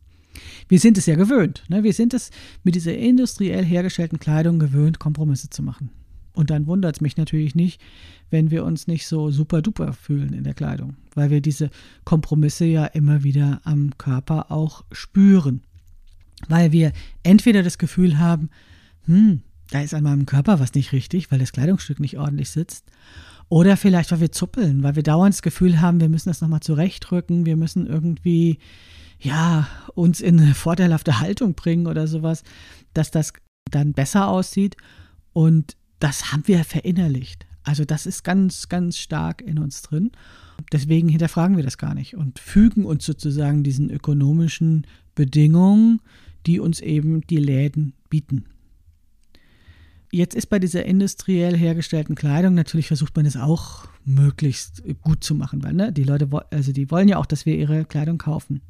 Wir 0.69 0.79
sind 0.79 0.99
es 0.99 1.07
ja 1.07 1.15
gewöhnt. 1.15 1.65
Ne? 1.69 1.85
Wir 1.85 1.93
sind 1.93 2.15
es 2.15 2.31
mit 2.63 2.75
dieser 2.75 2.97
industriell 2.97 3.65
hergestellten 3.65 4.19
Kleidung 4.19 4.59
gewöhnt, 4.59 4.99
Kompromisse 4.99 5.51
zu 5.51 5.63
machen. 5.63 5.91
Und 6.33 6.51
dann 6.51 6.67
wundert 6.67 6.97
es 6.97 7.01
mich 7.01 7.17
natürlich 7.17 7.55
nicht, 7.55 7.81
wenn 8.31 8.51
wir 8.51 8.65
uns 8.65 8.89
nicht 8.89 9.07
so 9.07 9.31
super 9.31 9.63
duper 9.63 9.93
fühlen 9.93 10.33
in 10.33 10.43
der 10.43 10.55
Kleidung, 10.55 10.97
weil 11.15 11.31
wir 11.31 11.41
diese 11.41 11.71
Kompromisse 12.05 12.65
ja 12.65 12.87
immer 12.87 13.23
wieder 13.23 13.61
am 13.63 13.97
Körper 13.99 14.51
auch 14.51 14.85
spüren. 14.91 15.63
Weil 16.49 16.73
wir 16.73 16.93
entweder 17.23 17.63
das 17.63 17.79
Gefühl 17.79 18.19
haben, 18.19 18.51
hm, 19.07 19.43
da 19.71 19.81
ist 19.81 19.95
an 19.95 20.03
meinem 20.03 20.27
Körper 20.27 20.59
was 20.59 20.75
nicht 20.75 20.93
richtig, 20.93 21.31
weil 21.31 21.39
das 21.39 21.53
Kleidungsstück 21.53 22.01
nicht 22.01 22.19
ordentlich 22.19 22.51
sitzt. 22.51 22.85
Oder 23.55 23.77
vielleicht, 23.77 24.11
weil 24.11 24.19
wir 24.19 24.33
zuppeln, 24.33 24.83
weil 24.83 24.97
wir 24.97 25.05
dauernd 25.05 25.33
das 25.33 25.41
Gefühl 25.41 25.81
haben, 25.81 26.01
wir 26.01 26.09
müssen 26.09 26.29
das 26.29 26.41
nochmal 26.41 26.59
zurechtrücken, 26.59 27.47
wir 27.47 27.57
müssen 27.57 27.87
irgendwie, 27.87 28.59
ja, 29.21 29.69
uns 29.95 30.21
in 30.21 30.41
eine 30.41 30.55
vorteilhafte 30.55 31.21
Haltung 31.21 31.55
bringen 31.55 31.87
oder 31.87 32.09
sowas, 32.09 32.43
dass 32.95 33.13
das 33.13 33.33
dann 33.71 33.93
besser 33.93 34.27
aussieht. 34.27 34.77
Und 35.33 35.77
das 36.01 36.33
haben 36.33 36.43
wir 36.49 36.65
verinnerlicht. 36.65 37.47
Also 37.63 37.85
das 37.85 38.07
ist 38.07 38.25
ganz, 38.25 38.69
ganz 38.69 38.99
stark 38.99 39.41
in 39.41 39.61
uns 39.61 39.83
drin. 39.83 40.11
Deswegen 40.73 41.09
hinterfragen 41.09 41.57
wir 41.57 41.63
das 41.63 41.79
gar 41.79 41.95
nicht 41.95 42.17
und 42.17 42.41
fügen 42.41 42.85
uns 42.85 43.07
sozusagen 43.07 43.63
diesen 43.63 43.89
ökonomischen 43.89 44.85
Bedingungen, 45.15 46.01
die 46.47 46.59
uns 46.59 46.81
eben 46.81 47.25
die 47.29 47.39
Läden 47.39 47.93
bieten. 48.11 48.47
Jetzt 50.15 50.35
ist 50.37 50.47
bei 50.47 50.61
dieser 50.61 50.85
industriell 50.85 51.57
hergestellten 51.57 52.15
Kleidung 52.15 52.55
natürlich 52.55 52.87
versucht 52.87 53.17
man 53.17 53.27
es 53.27 53.37
auch 53.37 53.89
möglichst 54.05 54.85
gut 55.03 55.25
zu 55.25 55.35
machen, 55.35 55.65
weil 55.65 55.73
ne, 55.73 55.93
die 55.93 56.05
Leute, 56.05 56.29
also 56.53 56.71
die 56.71 56.89
wollen 56.93 57.09
ja 57.09 57.17
auch, 57.17 57.27
dass 57.27 57.47
wir 57.47 57.57
ihre 57.57 57.85
Kleidung 57.85 58.17
kaufen. 58.17 58.61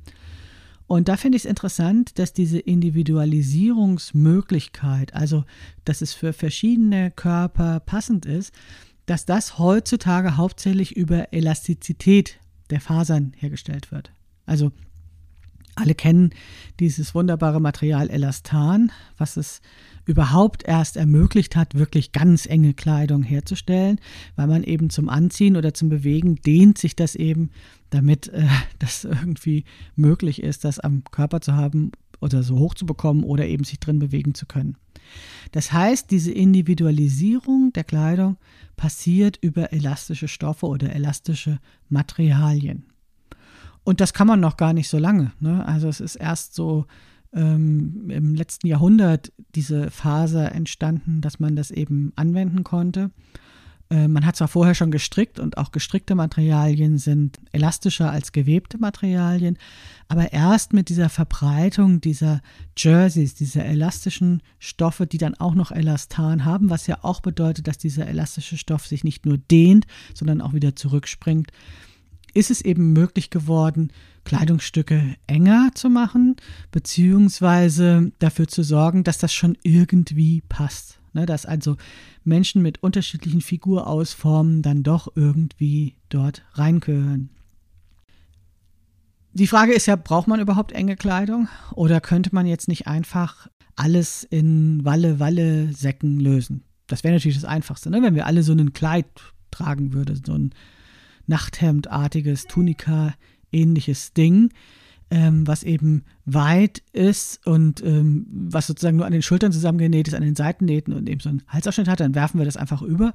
Und 0.87 1.09
da 1.09 1.19
finde 1.19 1.37
ich 1.37 1.45
es 1.45 1.51
interessant, 1.51 2.19
dass 2.19 2.33
diese 2.33 2.59
Individualisierungsmöglichkeit, 2.59 5.13
also 5.13 5.45
dass 5.85 6.01
es 6.01 6.15
für 6.15 6.33
verschiedene 6.33 7.11
Körper 7.11 7.81
passend 7.81 8.25
ist, 8.25 8.55
dass 9.05 9.27
das 9.27 9.59
heutzutage 9.59 10.39
hauptsächlich 10.39 10.97
über 10.97 11.31
Elastizität 11.35 12.39
der 12.71 12.81
Fasern 12.81 13.35
hergestellt 13.37 13.93
wird. 13.93 14.13
Also 14.47 14.73
alle 15.77 15.95
kennen 15.95 16.31
dieses 16.81 17.15
wunderbare 17.15 17.61
Material 17.61 18.11
Elastan, 18.11 18.93
was 19.17 19.37
es 19.37 19.61
überhaupt 20.07 20.65
erst 20.65 20.97
ermöglicht 20.97 21.57
hat, 21.57 21.75
wirklich 21.75 22.13
ganz 22.13 22.47
enge 22.47 22.75
Kleidung 22.75 23.23
herzustellen, 23.23 23.99
weil 24.37 24.47
man 24.47 24.63
eben 24.63 24.91
zum 24.91 25.09
Anziehen 25.09 25.57
oder 25.57 25.73
zum 25.73 25.89
Bewegen 25.89 26.37
dehnt 26.37 26.79
sich 26.79 26.95
das 26.95 27.15
eben, 27.15 27.51
damit 27.91 28.29
äh, 28.29 28.47
das 28.79 29.05
irgendwie 29.05 29.65
möglich 29.97 30.43
ist, 30.43 30.65
das 30.65 30.79
am 30.79 31.05
Körper 31.11 31.41
zu 31.41 31.55
haben 31.55 31.93
oder 32.21 32.43
so 32.43 32.59
hoch 32.59 32.75
zu 32.75 32.87
bekommen 32.87 33.25
oder 33.25 33.47
eben 33.47 33.65
sich 33.65 33.81
drin 33.81 33.99
bewegen 33.99 34.35
zu 34.35 34.47
können. 34.47 34.77
Das 35.53 35.73
heißt, 35.73 36.11
diese 36.11 36.33
Individualisierung 36.33 37.73
der 37.73 37.85
Kleidung 37.85 38.37
passiert 38.77 39.39
über 39.41 39.73
elastische 39.73 40.29
Stoffe 40.29 40.67
oder 40.67 40.93
elastische 40.95 41.61
Materialien. 41.89 42.87
Und 43.85 44.01
das 44.01 44.13
kann 44.13 44.27
man 44.27 44.41
noch 44.41 44.57
gar 44.57 44.73
nicht 44.73 44.89
so 44.89 44.99
lange. 44.99 45.33
Ne? 45.41 45.65
Also 45.67 45.89
es 45.89 46.01
ist 46.01 46.17
erst 46.17 46.55
so 46.55 46.87
ähm, 47.35 48.11
im 48.11 48.35
letzten 48.35 48.67
Jahrhundert 48.67 49.33
diese 49.55 49.91
Phase 49.91 50.51
entstanden, 50.51 51.21
dass 51.21 51.39
man 51.39 51.55
das 51.55 51.71
eben 51.71 52.13
anwenden 52.17 52.65
konnte. 52.65 53.11
Äh, 53.91 54.09
man 54.09 54.25
hat 54.25 54.37
zwar 54.37 54.49
vorher 54.49 54.75
schon 54.75 54.91
gestrickt 54.91 55.39
und 55.39 55.59
auch 55.59 55.73
gestrickte 55.73 56.15
Materialien 56.15 56.99
sind 56.99 57.39
elastischer 57.53 58.11
als 58.11 58.33
gewebte 58.33 58.79
Materialien, 58.79 59.59
aber 60.09 60.33
erst 60.33 60.73
mit 60.73 60.89
dieser 60.89 61.09
Verbreitung 61.09 62.01
dieser 62.01 62.41
Jerseys, 62.77 63.35
dieser 63.35 63.65
elastischen 63.65 64.43
Stoffe, 64.59 65.07
die 65.07 65.19
dann 65.19 65.35
auch 65.35 65.55
noch 65.55 65.71
Elastan 65.71 66.45
haben, 66.45 66.71
was 66.71 66.87
ja 66.87 66.99
auch 67.03 67.21
bedeutet, 67.21 67.69
dass 67.69 67.79
dieser 67.79 68.07
elastische 68.07 68.57
Stoff 68.57 68.87
sich 68.87 69.05
nicht 69.05 69.27
nur 69.27 69.39
dehnt, 69.39 69.87
sondern 70.15 70.41
auch 70.41 70.55
wieder 70.55 70.75
zurückspringt, 70.75 71.51
ist 72.35 72.51
es 72.51 72.61
eben 72.61 72.93
möglich 72.93 73.31
geworden, 73.31 73.93
Kleidungsstücke 74.25 75.17
enger 75.27 75.71
zu 75.75 75.89
machen, 75.89 76.37
beziehungsweise 76.71 78.13
dafür 78.19 78.49
zu 78.49 78.63
sorgen, 78.63 79.05
dass 79.05 79.19
das 79.19 79.33
schon 79.33 79.57
irgendwie 79.63 80.43
passt. 80.49 80.99
Ne, 81.13 81.27
dass 81.27 81.47
also 81.47 81.77
Menschen 82.25 82.61
mit 82.61 82.83
unterschiedlichen 82.83 83.41
Figurausformen 83.41 84.63
dann 84.63 84.83
doch 84.83 85.07
irgendwie 85.15 85.95
dort 86.09 86.43
reingehören. 86.55 87.31
Die 89.33 89.47
Frage 89.47 89.73
ist 89.75 89.87
ja, 89.87 89.95
braucht 89.95 90.27
man 90.27 90.41
überhaupt 90.41 90.73
enge 90.73 90.97
Kleidung 90.97 91.47
oder 91.73 92.01
könnte 92.01 92.31
man 92.33 92.47
jetzt 92.47 92.67
nicht 92.67 92.89
einfach 92.89 93.49
alles 93.77 94.25
in 94.25 94.85
Walle-Walle-Säcken 94.85 96.19
lösen? 96.19 96.65
Das 96.89 97.05
wäre 97.05 97.15
natürlich 97.15 97.37
das 97.37 97.45
Einfachste, 97.45 97.91
ne? 97.91 98.03
wenn 98.03 98.17
wir 98.17 98.27
alle 98.27 98.43
so 98.43 98.53
ein 98.53 98.73
Kleid 98.73 99.07
tragen 99.51 99.93
würden, 99.93 100.21
so 100.25 100.35
ein 100.35 100.53
Nachthemdartiges, 101.27 102.47
Tunika-ähnliches 102.47 104.13
Ding, 104.13 104.51
ähm, 105.11 105.47
was 105.47 105.63
eben 105.63 106.05
weit 106.25 106.83
ist 106.93 107.47
und 107.47 107.83
ähm, 107.83 108.27
was 108.31 108.67
sozusagen 108.67 108.97
nur 108.97 109.07
an 109.07 109.13
den 109.13 109.23
Schultern 109.23 109.53
zusammengenäht 109.53 110.09
ist, 110.09 110.15
an 110.15 110.23
den 110.23 110.37
Seitennähten 110.37 110.93
und 110.95 111.09
eben 111.09 111.21
so 111.21 111.29
einen 111.29 111.43
Halsausschnitt 111.49 111.89
hat, 111.89 112.01
dann 112.01 112.15
werfen 112.15 112.39
wir 112.39 112.45
das 112.47 112.57
einfach 112.57 112.83
über. 112.83 113.13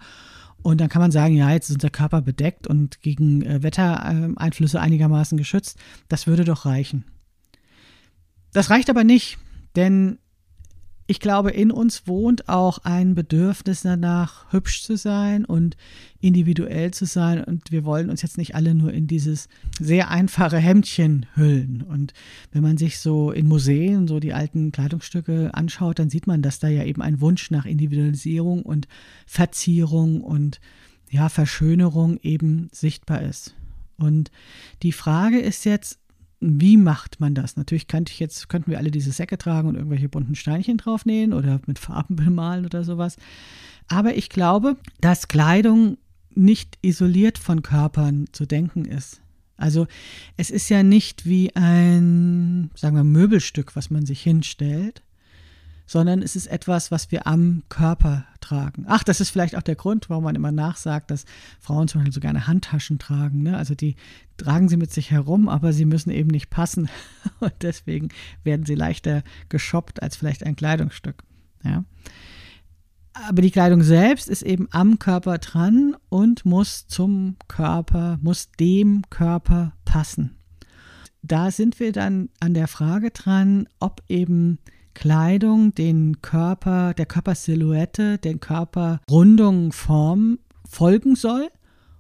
Und 0.62 0.82
dann 0.82 0.90
kann 0.90 1.02
man 1.02 1.12
sagen, 1.12 1.36
ja, 1.36 1.52
jetzt 1.52 1.70
ist 1.70 1.76
unser 1.76 1.90
Körper 1.90 2.22
bedeckt 2.22 2.68
und 2.68 3.02
gegen 3.02 3.42
äh, 3.44 3.64
Wettereinflüsse 3.64 4.80
einigermaßen 4.80 5.38
geschützt. 5.38 5.80
Das 6.10 6.28
würde 6.28 6.44
doch 6.44 6.66
reichen. 6.66 7.06
Das 8.52 8.70
reicht 8.70 8.90
aber 8.90 9.04
nicht, 9.04 9.38
denn 9.76 10.20
ich 11.10 11.20
glaube, 11.20 11.50
in 11.50 11.72
uns 11.72 12.06
wohnt 12.06 12.50
auch 12.50 12.78
ein 12.84 13.16
Bedürfnis 13.16 13.82
danach, 13.82 14.46
hübsch 14.52 14.84
zu 14.84 14.96
sein 14.96 15.44
und 15.44 15.76
individuell 16.22 16.92
zu 16.92 17.06
sein. 17.06 17.44
Und 17.44 17.72
wir 17.72 17.84
wollen 17.84 18.12
uns 18.12 18.22
jetzt 18.22 18.38
nicht 18.38 18.54
alle 18.54 18.76
nur 18.76 18.94
in 18.94 19.08
dieses 19.08 19.50
sehr 19.80 20.12
einfache 20.12 20.58
Hemdchen 20.58 21.26
hüllen. 21.34 21.82
Und 21.82 22.14
wenn 22.52 22.62
man 22.62 22.78
sich 22.78 23.00
so 23.00 23.32
in 23.32 23.48
Museen 23.48 24.08
so 24.08 24.20
die 24.20 24.36
alten 24.36 24.72
Kleidungsstücke 24.72 25.50
anschaut, 25.56 25.98
dann 25.98 26.12
sieht 26.12 26.28
man, 26.28 26.44
dass 26.44 26.60
da 26.60 26.68
ja 26.68 26.84
eben 26.84 27.02
ein 27.02 27.22
Wunsch 27.22 27.50
nach 27.50 27.66
Individualisierung 27.66 28.62
und 28.62 28.88
Verzierung 29.26 30.22
und 30.22 30.62
ja, 31.10 31.30
Verschönerung 31.30 32.20
eben 32.22 32.70
sichtbar 32.72 33.24
ist. 33.24 33.56
Und 33.98 34.30
die 34.84 34.92
Frage 34.92 35.40
ist 35.40 35.66
jetzt, 35.66 35.98
wie 36.42 36.78
macht 36.78 37.20
man 37.20 37.36
das? 37.36 37.58
Natürlich 37.58 37.88
könnte 37.88 38.12
ich 38.14 38.20
jetzt, 38.20 38.48
könnten 38.50 38.72
wir 38.72 38.78
alle 38.78 38.92
diese 38.92 39.12
Säcke 39.12 39.38
tragen 39.38 39.68
und 39.68 39.76
irgendwelche 39.76 40.10
bunten 40.10 40.36
Steinchen 40.36 40.78
draufnähen 40.78 41.34
oder 41.34 41.60
mit 41.66 41.80
Farben 41.80 42.16
bemalen 42.18 42.66
oder 42.66 42.84
sowas. 42.84 43.18
Aber 43.88 44.16
ich 44.16 44.30
glaube, 44.30 44.78
dass 45.02 45.28
Kleidung 45.28 45.98
nicht 46.36 46.78
isoliert 46.82 47.38
von 47.38 47.62
Körpern 47.62 48.28
zu 48.32 48.46
denken 48.46 48.86
ist. 48.86 49.22
Also 49.58 49.88
es 50.38 50.50
ist 50.50 50.70
ja 50.70 50.84
nicht 50.84 51.26
wie 51.26 51.54
ein, 51.56 52.72
sagen 52.76 52.96
wir, 52.96 53.04
Möbelstück, 53.04 53.76
was 53.76 53.90
man 53.90 54.06
sich 54.06 54.22
hinstellt, 54.22 55.04
sondern 55.86 56.22
es 56.22 56.38
ist 56.38 56.48
etwas, 56.48 56.92
was 56.92 57.12
wir 57.12 57.28
am 57.28 57.64
Körper 57.68 58.26
tragen. 58.50 58.86
Ach, 58.88 59.04
das 59.04 59.22
ist 59.22 59.30
vielleicht 59.30 59.56
auch 59.56 59.62
der 59.62 59.76
Grund, 59.76 60.10
warum 60.10 60.24
man 60.24 60.36
immer 60.36 60.52
nachsagt, 60.52 61.12
dass 61.12 61.26
Frauen 61.60 61.88
zum 61.88 62.00
Beispiel 62.00 62.14
so 62.14 62.20
gerne 62.20 62.48
Handtaschen 62.48 63.00
tragen. 63.00 63.44
Ne? 63.44 63.56
Also 63.56 63.76
die 63.76 63.96
tragen 64.38 64.70
sie 64.70 64.78
mit 64.78 64.92
sich 64.92 65.12
herum, 65.12 65.50
aber 65.50 65.72
sie 65.74 65.86
müssen 65.86 66.10
eben 66.10 66.30
nicht 66.30 66.50
passen 66.50 66.90
und 67.40 67.54
deswegen 67.62 68.10
werden 68.44 68.66
sie 68.66 68.76
leichter 68.76 69.24
geshoppt 69.50 70.02
als 70.02 70.16
vielleicht 70.16 70.46
ein 70.46 70.56
Kleidungsstück. 70.56 71.24
Ja. 71.64 71.84
Aber 73.14 73.42
die 73.42 73.52
Kleidung 73.52 73.84
selbst 73.84 74.30
ist 74.30 74.44
eben 74.44 74.68
am 74.72 74.98
Körper 74.98 75.38
dran 75.38 75.96
und 76.10 76.46
muss 76.46 76.88
zum 76.88 77.36
Körper, 77.48 78.18
muss 78.22 78.52
dem 78.60 79.04
Körper 79.10 79.74
passen. 79.84 80.38
Da 81.22 81.52
sind 81.52 81.80
wir 81.80 81.92
dann 81.92 82.30
an 82.40 82.54
der 82.54 82.68
Frage 82.68 83.12
dran, 83.12 83.68
ob 83.80 84.02
eben 84.08 84.60
Kleidung 85.00 85.74
den 85.74 86.22
Körper, 86.22 86.94
der 86.94 87.06
Körpersilhouette, 87.06 88.18
den 88.18 88.42
Körperrundung, 88.42 89.72
Form 89.72 90.40
folgen 90.68 91.16
soll 91.16 91.48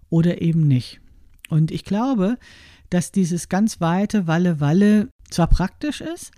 oder 0.09 0.41
eben 0.41 0.67
nicht. 0.67 0.99
Und 1.47 1.71
ich 1.71 1.85
glaube, 1.85 2.37
dass 2.89 3.13
dieses 3.13 3.47
ganz 3.47 3.79
weite 3.79 4.27
Walle-Walle 4.27 5.07
zwar 5.29 5.47
praktisch 5.47 6.01
ist, 6.01 6.31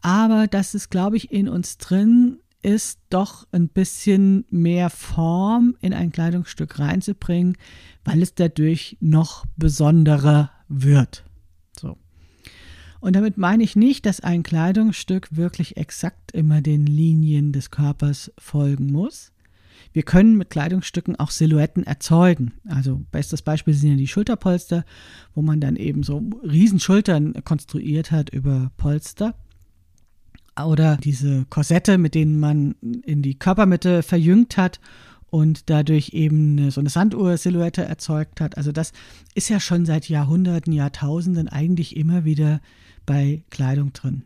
aber 0.00 0.46
dass 0.46 0.74
es, 0.74 0.88
glaube 0.88 1.16
ich, 1.16 1.32
in 1.32 1.48
uns 1.48 1.78
drin 1.78 2.38
ist, 2.62 3.00
doch 3.10 3.48
ein 3.50 3.68
bisschen 3.68 4.44
mehr 4.50 4.90
Form 4.90 5.74
in 5.80 5.92
ein 5.92 6.12
Kleidungsstück 6.12 6.78
reinzubringen, 6.78 7.56
weil 8.04 8.22
es 8.22 8.36
dadurch 8.36 8.96
noch 9.00 9.46
besonderer 9.56 10.52
wird. 10.68 11.24
Und 13.00 13.14
damit 13.14 13.38
meine 13.38 13.62
ich 13.62 13.76
nicht, 13.76 14.06
dass 14.06 14.20
ein 14.20 14.42
Kleidungsstück 14.42 15.36
wirklich 15.36 15.76
exakt 15.76 16.32
immer 16.32 16.60
den 16.60 16.86
Linien 16.86 17.52
des 17.52 17.70
Körpers 17.70 18.32
folgen 18.38 18.86
muss. 18.86 19.32
Wir 19.92 20.02
können 20.02 20.36
mit 20.36 20.50
Kleidungsstücken 20.50 21.16
auch 21.16 21.30
Silhouetten 21.30 21.84
erzeugen. 21.84 22.52
Also 22.68 23.00
bestes 23.10 23.42
Beispiel 23.42 23.74
sind 23.74 23.90
ja 23.90 23.96
die 23.96 24.08
Schulterpolster, 24.08 24.84
wo 25.34 25.42
man 25.42 25.60
dann 25.60 25.76
eben 25.76 26.02
so 26.02 26.22
Riesenschultern 26.42 27.44
konstruiert 27.44 28.10
hat 28.10 28.30
über 28.30 28.70
Polster. 28.76 29.34
Oder 30.62 30.96
diese 30.96 31.46
Korsette, 31.48 31.98
mit 31.98 32.14
denen 32.16 32.40
man 32.40 32.74
in 33.04 33.22
die 33.22 33.38
Körpermitte 33.38 34.02
verjüngt 34.02 34.56
hat 34.56 34.80
und 35.30 35.70
dadurch 35.70 36.10
eben 36.10 36.70
so 36.70 36.80
eine 36.80 36.90
Sanduhr-Silhouette 36.90 37.84
erzeugt 37.84 38.40
hat. 38.40 38.56
Also 38.56 38.72
das 38.72 38.92
ist 39.34 39.48
ja 39.48 39.60
schon 39.60 39.86
seit 39.86 40.08
Jahrhunderten, 40.08 40.72
Jahrtausenden 40.72 41.48
eigentlich 41.48 41.96
immer 41.96 42.24
wieder 42.24 42.60
bei 43.06 43.42
Kleidung 43.50 43.92
drin. 43.92 44.22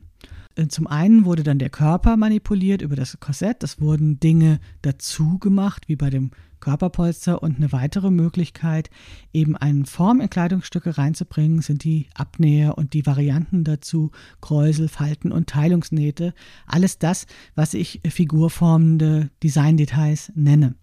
Äh, 0.55 0.69
zum 0.69 0.87
einen 0.87 1.25
wurde 1.25 1.43
dann 1.43 1.59
der 1.59 1.71
Körper 1.71 2.17
manipuliert 2.17 2.83
über 2.83 2.97
das 2.97 3.19
Korsett. 3.21 3.63
Es 3.63 3.81
wurden 3.81 4.21
Dinge 4.21 4.61
dazu 4.83 5.39
gemacht, 5.39 5.89
wie 5.89 5.97
bei 5.97 6.11
dem 6.11 6.31
Körperpolster. 6.61 7.43
Und 7.43 7.57
eine 7.57 7.73
weitere 7.73 8.11
Möglichkeit, 8.11 8.91
eben 9.33 9.57
eine 9.57 9.85
Form 9.85 10.21
in 10.21 10.31
Kleidungsstücke 10.31 10.97
reinzubringen, 10.97 11.63
sind 11.63 11.85
die 11.85 12.09
Abnäher 12.15 12.79
und 12.79 12.93
die 12.95 13.07
Varianten 13.07 13.65
dazu, 13.65 14.11
Kräusel, 14.41 14.89
Falten 14.89 15.33
und 15.33 15.49
Teilungsnähte. 15.49 16.35
Alles 16.67 16.99
das, 16.99 17.27
was 17.55 17.75
ich 17.75 18.01
figurformende 18.09 19.31
Designdetails 19.43 20.33
nenne 20.35 20.77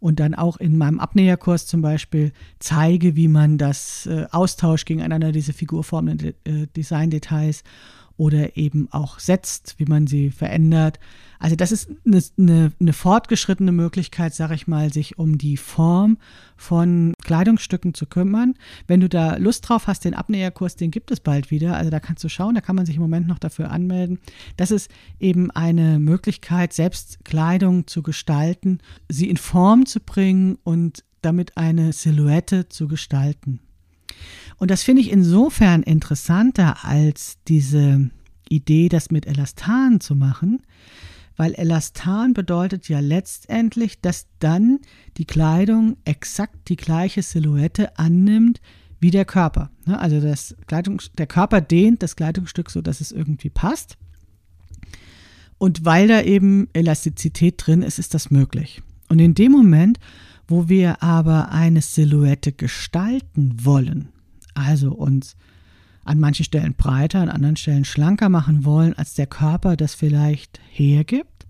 und 0.00 0.18
dann 0.18 0.34
auch 0.34 0.56
in 0.56 0.76
meinem 0.76 0.98
Abnäherkurs 0.98 1.66
zum 1.66 1.82
Beispiel 1.82 2.32
zeige, 2.58 3.16
wie 3.16 3.28
man 3.28 3.58
das 3.58 4.06
äh, 4.06 4.26
austauscht 4.30 4.86
gegeneinander, 4.86 5.30
diese 5.30 5.52
figurformenden 5.52 6.34
äh, 6.44 6.66
Designdetails 6.76 7.62
oder 8.20 8.54
eben 8.58 8.86
auch 8.90 9.18
setzt, 9.18 9.76
wie 9.78 9.86
man 9.86 10.06
sie 10.06 10.30
verändert. 10.30 11.00
Also 11.38 11.56
das 11.56 11.72
ist 11.72 11.88
eine, 12.04 12.22
eine, 12.36 12.72
eine 12.78 12.92
fortgeschrittene 12.92 13.72
Möglichkeit, 13.72 14.34
sage 14.34 14.54
ich 14.54 14.66
mal, 14.66 14.92
sich 14.92 15.18
um 15.18 15.38
die 15.38 15.56
Form 15.56 16.18
von 16.54 17.14
Kleidungsstücken 17.24 17.94
zu 17.94 18.04
kümmern. 18.04 18.56
Wenn 18.86 19.00
du 19.00 19.08
da 19.08 19.36
Lust 19.38 19.66
drauf 19.66 19.86
hast, 19.86 20.04
den 20.04 20.12
Abnäherkurs, 20.12 20.76
den 20.76 20.90
gibt 20.90 21.10
es 21.10 21.20
bald 21.20 21.50
wieder. 21.50 21.78
Also 21.78 21.88
da 21.88 21.98
kannst 21.98 22.22
du 22.22 22.28
schauen, 22.28 22.54
da 22.54 22.60
kann 22.60 22.76
man 22.76 22.84
sich 22.84 22.96
im 22.96 23.02
Moment 23.02 23.26
noch 23.26 23.38
dafür 23.38 23.70
anmelden. 23.70 24.18
Das 24.58 24.70
ist 24.70 24.90
eben 25.18 25.50
eine 25.52 25.98
Möglichkeit, 25.98 26.74
selbst 26.74 27.24
Kleidung 27.24 27.86
zu 27.86 28.02
gestalten, 28.02 28.80
sie 29.08 29.30
in 29.30 29.38
Form 29.38 29.86
zu 29.86 29.98
bringen 29.98 30.58
und 30.62 31.04
damit 31.22 31.56
eine 31.56 31.94
Silhouette 31.94 32.68
zu 32.68 32.86
gestalten. 32.86 33.60
Und 34.60 34.70
das 34.70 34.82
finde 34.82 35.00
ich 35.00 35.10
insofern 35.10 35.82
interessanter 35.82 36.84
als 36.84 37.38
diese 37.48 38.10
Idee, 38.50 38.90
das 38.90 39.10
mit 39.10 39.26
Elastan 39.26 40.00
zu 40.00 40.14
machen, 40.14 40.60
weil 41.36 41.54
Elastan 41.54 42.34
bedeutet 42.34 42.86
ja 42.90 43.00
letztendlich, 43.00 44.02
dass 44.02 44.26
dann 44.38 44.80
die 45.16 45.24
Kleidung 45.24 45.96
exakt 46.04 46.68
die 46.68 46.76
gleiche 46.76 47.22
Silhouette 47.22 47.98
annimmt 47.98 48.60
wie 49.00 49.10
der 49.10 49.24
Körper. 49.24 49.70
Ne, 49.86 49.98
also 49.98 50.20
das 50.20 50.54
Kleidung, 50.66 51.00
der 51.16 51.26
Körper 51.26 51.62
dehnt 51.62 52.02
das 52.02 52.14
Kleidungsstück 52.14 52.70
so, 52.70 52.82
dass 52.82 53.00
es 53.00 53.12
irgendwie 53.12 53.48
passt. 53.48 53.96
Und 55.56 55.86
weil 55.86 56.06
da 56.06 56.20
eben 56.20 56.68
Elastizität 56.74 57.54
drin 57.56 57.80
ist, 57.80 57.98
ist 57.98 58.12
das 58.12 58.30
möglich. 58.30 58.82
Und 59.08 59.20
in 59.20 59.34
dem 59.34 59.52
Moment, 59.52 59.98
wo 60.48 60.68
wir 60.68 61.02
aber 61.02 61.50
eine 61.50 61.80
Silhouette 61.80 62.52
gestalten 62.52 63.56
wollen, 63.62 64.10
also 64.60 64.92
uns 64.92 65.36
an 66.04 66.18
manchen 66.18 66.44
Stellen 66.44 66.74
breiter, 66.74 67.20
an 67.20 67.28
anderen 67.28 67.56
Stellen 67.56 67.84
schlanker 67.84 68.28
machen 68.28 68.64
wollen, 68.64 68.94
als 68.94 69.14
der 69.14 69.26
Körper 69.26 69.76
das 69.76 69.94
vielleicht 69.94 70.60
hergibt. 70.70 71.46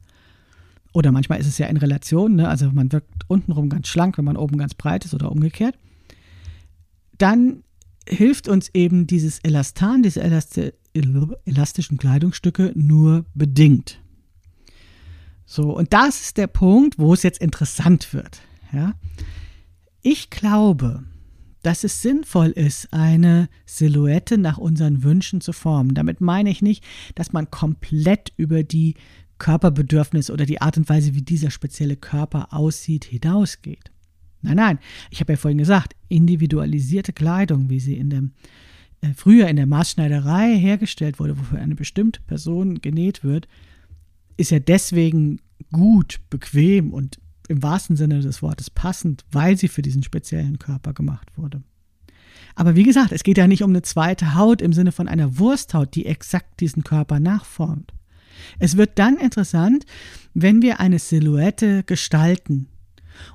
Oder 0.93 1.13
manchmal 1.13 1.39
ist 1.39 1.47
es 1.47 1.59
ja 1.59 1.67
in 1.67 1.77
Relation, 1.77 2.35
ne? 2.35 2.49
also 2.49 2.71
man 2.73 2.91
wirkt 2.91 3.09
untenrum 3.29 3.69
ganz 3.69 3.87
schlank, 3.87 4.19
wenn 4.19 4.25
man 4.25 4.37
oben 4.37 4.59
ganz 4.59 4.75
breit 4.75 5.05
ist 5.05 5.15
oder 5.15 5.31
umgekehrt. 5.31 5.77
Dann 7.17 7.63
hilft 8.09 8.49
uns 8.49 8.71
eben 8.75 9.07
dieses 9.07 9.39
Elastan, 9.41 10.03
diese 10.03 10.23
Elasti 10.23 10.73
elastischen 11.45 11.99
Kleidungsstücke 11.99 12.73
nur 12.75 13.25
bedingt. 13.35 14.01
So, 15.47 15.77
und 15.77 15.93
das 15.93 16.21
ist 16.21 16.37
der 16.37 16.49
Punkt, 16.49 16.99
wo 16.99 17.15
es 17.15 17.23
jetzt 17.23 17.41
interessant 17.41 18.13
wird. 18.13 18.41
Ja? 18.73 18.95
Ich 20.03 20.31
glaube, 20.31 21.05
dass 21.63 21.85
es 21.85 22.03
sinnvoll 22.03 22.51
ist, 22.51 22.93
eine 22.93 23.49
Silhouette 23.67 24.39
nach 24.39 24.59
unseren 24.59 25.03
Wünschen 25.03 25.41
zu 25.41 25.53
formen. 25.53 25.95
Damit 25.95 26.21
meine 26.21 26.51
ich 26.51 26.63
nicht, 26.63 26.85
dass 27.15 27.33
man 27.33 27.51
komplett 27.51 28.33
über 28.37 28.63
die 28.63 28.95
Körperbedürfnisse 29.39 30.33
oder 30.33 30.47
die 30.47 30.61
Art 30.61 30.77
und 30.77 30.89
Weise, 30.89 31.15
wie 31.15 31.23
dieser 31.23 31.51
spezielle 31.51 31.97
Körper 31.97 32.53
aussieht, 32.53 33.05
hinausgeht. 33.05 33.91
Nein, 34.43 34.57
nein, 34.57 34.79
ich 35.11 35.21
habe 35.21 35.33
ja 35.33 35.37
vorhin 35.37 35.59
gesagt, 35.59 35.95
individualisierte 36.09 37.13
Kleidung, 37.13 37.69
wie 37.69 37.81
sie 37.81 37.97
in 37.97 38.11
dem, 38.11 38.33
äh, 39.03 39.13
früher 39.15 39.49
in 39.49 39.57
der 39.57 39.67
Maßschneiderei 39.67 40.57
hergestellt 40.57 41.19
wurde, 41.19 41.39
wofür 41.39 41.59
eine 41.59 41.75
bestimmte 41.75 42.21
Person 42.23 42.81
genäht 42.81 43.23
wird, 43.23 43.49
ist 44.37 44.51
ja 44.51 44.61
deswegen 44.61 45.41
gut, 45.73 46.21
bequem 46.31 46.93
und 46.93 47.19
im 47.51 47.63
wahrsten 47.63 47.97
Sinne 47.97 48.21
des 48.21 48.43
Wortes 48.43 48.71
passend, 48.71 49.25
weil 49.31 49.57
sie 49.57 49.69
für 49.69 49.83
diesen 49.83 50.03
speziellen 50.03 50.59
Körper 50.59 50.93
gemacht 50.93 51.29
wurde. 51.37 51.63
Aber 52.55 52.77
wie 52.77 52.85
gesagt, 52.85 53.13
es 53.13 53.23
geht 53.23 53.39
ja 53.39 53.47
nicht 53.47 53.63
um 53.63 53.71
eine 53.71 53.83
zweite 53.83 54.35
Haut 54.35 54.63
im 54.63 54.73
Sinne 54.73 54.93
von 54.93 55.09
einer 55.09 55.39
Wursthaut, 55.39 55.95
die 55.95 56.07
exakt 56.07 56.61
diesen 56.61 56.85
Körper 56.85 57.21
nachformt. 57.21 57.93
Es 58.59 58.77
wird 58.77 58.99
dann 58.99 59.17
interessant, 59.17 59.85
wenn 60.33 60.63
wir 60.63 60.81
eine 60.81 60.99
Silhouette 60.99 61.83
gestalten. 61.85 62.69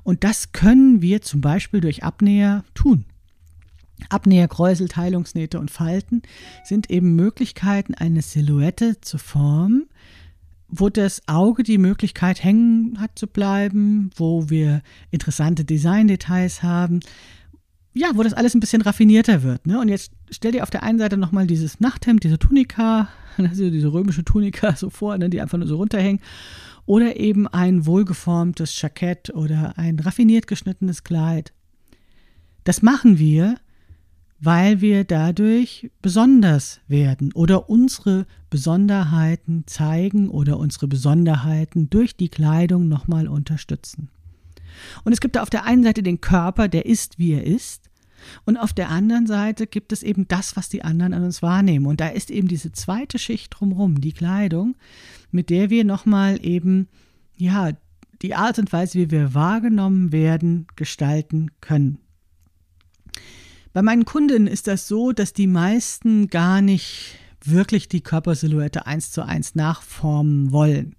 Und 0.02 0.24
das 0.24 0.52
können 0.52 1.02
wir 1.02 1.22
zum 1.22 1.40
Beispiel 1.40 1.80
durch 1.80 2.02
Abnäher 2.02 2.64
tun. 2.74 3.04
Abnäher, 4.08 4.48
Kräusel, 4.48 4.88
Teilungsnähte 4.88 5.58
und 5.58 5.70
Falten 5.70 6.22
sind 6.64 6.90
eben 6.90 7.14
Möglichkeiten, 7.16 7.94
eine 7.94 8.22
Silhouette 8.22 9.00
zu 9.00 9.18
formen, 9.18 9.88
wo 10.68 10.88
das 10.88 11.22
Auge 11.26 11.62
die 11.62 11.78
Möglichkeit 11.78 12.42
hängen 12.42 12.98
hat 13.00 13.18
zu 13.18 13.26
bleiben, 13.26 14.10
wo 14.16 14.50
wir 14.50 14.82
interessante 15.10 15.64
Designdetails 15.64 16.62
haben, 16.62 17.00
ja, 17.94 18.10
wo 18.14 18.22
das 18.22 18.34
alles 18.34 18.54
ein 18.54 18.60
bisschen 18.60 18.82
raffinierter 18.82 19.42
wird. 19.42 19.66
Ne? 19.66 19.80
Und 19.80 19.88
jetzt 19.88 20.12
stell 20.30 20.52
dir 20.52 20.62
auf 20.62 20.70
der 20.70 20.82
einen 20.82 20.98
Seite 20.98 21.16
nochmal 21.16 21.46
dieses 21.46 21.80
Nachthemd, 21.80 22.24
diese 22.24 22.38
Tunika, 22.38 23.08
also 23.38 23.70
diese 23.70 23.92
römische 23.92 24.24
Tunika 24.24 24.76
so 24.76 24.90
vor, 24.90 25.16
ne, 25.16 25.30
die 25.30 25.40
einfach 25.40 25.58
nur 25.58 25.66
so 25.66 25.76
runterhängen. 25.76 26.20
Oder 26.84 27.18
eben 27.18 27.48
ein 27.48 27.86
wohlgeformtes 27.86 28.80
Jackett 28.80 29.30
oder 29.34 29.76
ein 29.76 29.98
raffiniert 29.98 30.46
geschnittenes 30.46 31.04
Kleid. 31.04 31.52
Das 32.64 32.82
machen 32.82 33.18
wir, 33.18 33.56
weil 34.38 34.80
wir 34.80 35.04
dadurch 35.04 35.90
besonders 36.02 36.80
werden 36.88 37.32
oder 37.32 37.70
unsere 37.70 38.26
Besonderheiten 38.56 39.64
zeigen 39.66 40.30
oder 40.30 40.58
unsere 40.58 40.88
Besonderheiten 40.88 41.90
durch 41.90 42.16
die 42.16 42.30
Kleidung 42.30 42.88
nochmal 42.88 43.28
unterstützen. 43.28 44.08
Und 45.04 45.12
es 45.12 45.20
gibt 45.20 45.36
da 45.36 45.42
auf 45.42 45.50
der 45.50 45.64
einen 45.64 45.82
Seite 45.82 46.02
den 46.02 46.22
Körper, 46.22 46.66
der 46.66 46.86
ist, 46.86 47.18
wie 47.18 47.32
er 47.32 47.44
ist, 47.44 47.90
und 48.46 48.56
auf 48.56 48.72
der 48.72 48.88
anderen 48.88 49.26
Seite 49.26 49.66
gibt 49.66 49.92
es 49.92 50.02
eben 50.02 50.26
das, 50.26 50.56
was 50.56 50.70
die 50.70 50.82
anderen 50.82 51.12
an 51.12 51.22
uns 51.22 51.42
wahrnehmen. 51.42 51.84
Und 51.84 52.00
da 52.00 52.08
ist 52.08 52.30
eben 52.30 52.48
diese 52.48 52.72
zweite 52.72 53.18
Schicht 53.18 53.54
drumherum, 53.54 54.00
die 54.00 54.12
Kleidung, 54.12 54.74
mit 55.30 55.50
der 55.50 55.68
wir 55.68 55.84
nochmal 55.84 56.42
eben, 56.42 56.88
ja, 57.36 57.72
die 58.22 58.34
Art 58.34 58.58
und 58.58 58.72
Weise, 58.72 58.98
wie 58.98 59.10
wir 59.10 59.34
wahrgenommen 59.34 60.12
werden, 60.12 60.66
gestalten 60.76 61.50
können. 61.60 61.98
Bei 63.74 63.82
meinen 63.82 64.06
Kunden 64.06 64.46
ist 64.46 64.66
das 64.66 64.88
so, 64.88 65.12
dass 65.12 65.34
die 65.34 65.46
meisten 65.46 66.28
gar 66.28 66.62
nicht 66.62 67.18
wirklich 67.50 67.88
die 67.88 68.02
Körpersilhouette 68.02 68.86
eins 68.86 69.10
zu 69.10 69.24
eins 69.24 69.54
nachformen 69.54 70.52
wollen. 70.52 70.94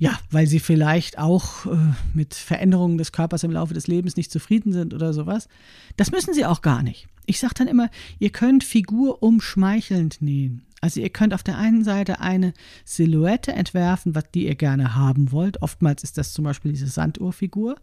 ja, 0.00 0.18
weil 0.30 0.46
sie 0.46 0.60
vielleicht 0.60 1.18
auch 1.18 1.66
äh, 1.66 1.76
mit 2.14 2.34
Veränderungen 2.34 2.98
des 2.98 3.12
Körpers 3.12 3.42
im 3.42 3.50
Laufe 3.50 3.74
des 3.74 3.88
Lebens 3.88 4.16
nicht 4.16 4.30
zufrieden 4.30 4.72
sind 4.72 4.94
oder 4.94 5.12
sowas. 5.12 5.48
Das 5.96 6.12
müssen 6.12 6.34
sie 6.34 6.46
auch 6.46 6.62
gar 6.62 6.82
nicht. 6.82 7.08
Ich 7.26 7.40
sage 7.40 7.54
dann 7.54 7.68
immer, 7.68 7.90
ihr 8.18 8.30
könnt 8.30 8.64
Figur 8.64 9.22
umschmeichelnd 9.22 10.22
nähen. 10.22 10.62
Also 10.80 11.00
ihr 11.00 11.10
könnt 11.10 11.34
auf 11.34 11.42
der 11.42 11.58
einen 11.58 11.82
Seite 11.82 12.20
eine 12.20 12.54
Silhouette 12.84 13.52
entwerfen, 13.52 14.14
was 14.14 14.30
die 14.32 14.46
ihr 14.46 14.54
gerne 14.54 14.94
haben 14.94 15.32
wollt. 15.32 15.60
Oftmals 15.62 16.04
ist 16.04 16.16
das 16.16 16.32
zum 16.32 16.44
Beispiel 16.44 16.70
diese 16.70 16.86
Sanduhrfigur. 16.86 17.76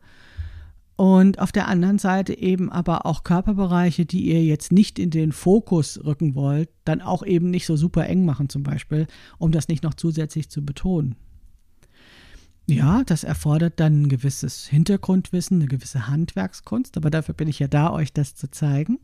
Und 0.98 1.40
auf 1.40 1.52
der 1.52 1.68
anderen 1.68 2.00
Seite 2.00 2.38
eben 2.38 2.72
aber 2.72 3.06
auch 3.06 3.24
Körperbereiche, 3.24 4.06
die 4.06 4.26
ihr 4.28 4.44
jetzt 4.44 4.72
nicht 4.72 4.98
in 4.98 5.10
den 5.10 5.34
Fokus 5.34 6.00
rücken 6.06 6.36
wollt, 6.36 6.70
dann 6.86 7.02
auch 7.02 7.26
eben 7.26 7.50
nicht 7.50 7.66
so 7.66 7.76
super 7.76 8.08
eng 8.08 8.24
machen 8.24 8.48
zum 8.48 8.64
Beispiel, 8.64 9.08
um 9.38 9.52
das 9.52 9.68
nicht 9.68 9.84
noch 9.84 9.94
zusätzlich 9.94 10.50
zu 10.50 10.64
betonen. 10.64 11.16
Ja, 12.68 13.04
das 13.04 13.24
erfordert 13.24 13.80
dann 13.80 14.04
ein 14.04 14.10
gewisses 14.10 14.66
Hintergrundwissen, 14.68 15.60
eine 15.60 15.68
gewisse 15.68 16.08
Handwerkskunst, 16.08 16.98
aber 16.98 17.12
dafür 17.12 17.36
bin 17.36 17.48
ich 17.48 17.60
ja 17.60 17.68
da, 17.68 17.92
euch 17.92 18.12
das 18.12 18.34
zu 18.34 18.50
zeigen. 18.50 19.00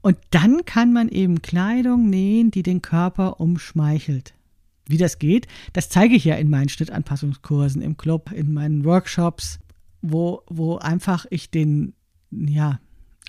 Und 0.00 0.16
dann 0.30 0.64
kann 0.64 0.92
man 0.92 1.08
eben 1.08 1.42
Kleidung 1.42 2.08
nähen, 2.08 2.50
die 2.50 2.62
den 2.62 2.80
Körper 2.80 3.40
umschmeichelt. 3.40 4.34
Wie 4.86 4.96
das 4.96 5.18
geht, 5.18 5.48
das 5.74 5.90
zeige 5.90 6.14
ich 6.14 6.24
ja 6.24 6.36
in 6.36 6.48
meinen 6.48 6.70
Schnittanpassungskursen 6.70 7.82
im 7.82 7.98
Club, 7.98 8.32
in 8.32 8.54
meinen 8.54 8.86
Workshops, 8.86 9.58
wo, 10.02 10.42
wo 10.48 10.76
einfach 10.76 11.26
ich 11.30 11.50
den, 11.50 11.94
ja, 12.30 12.80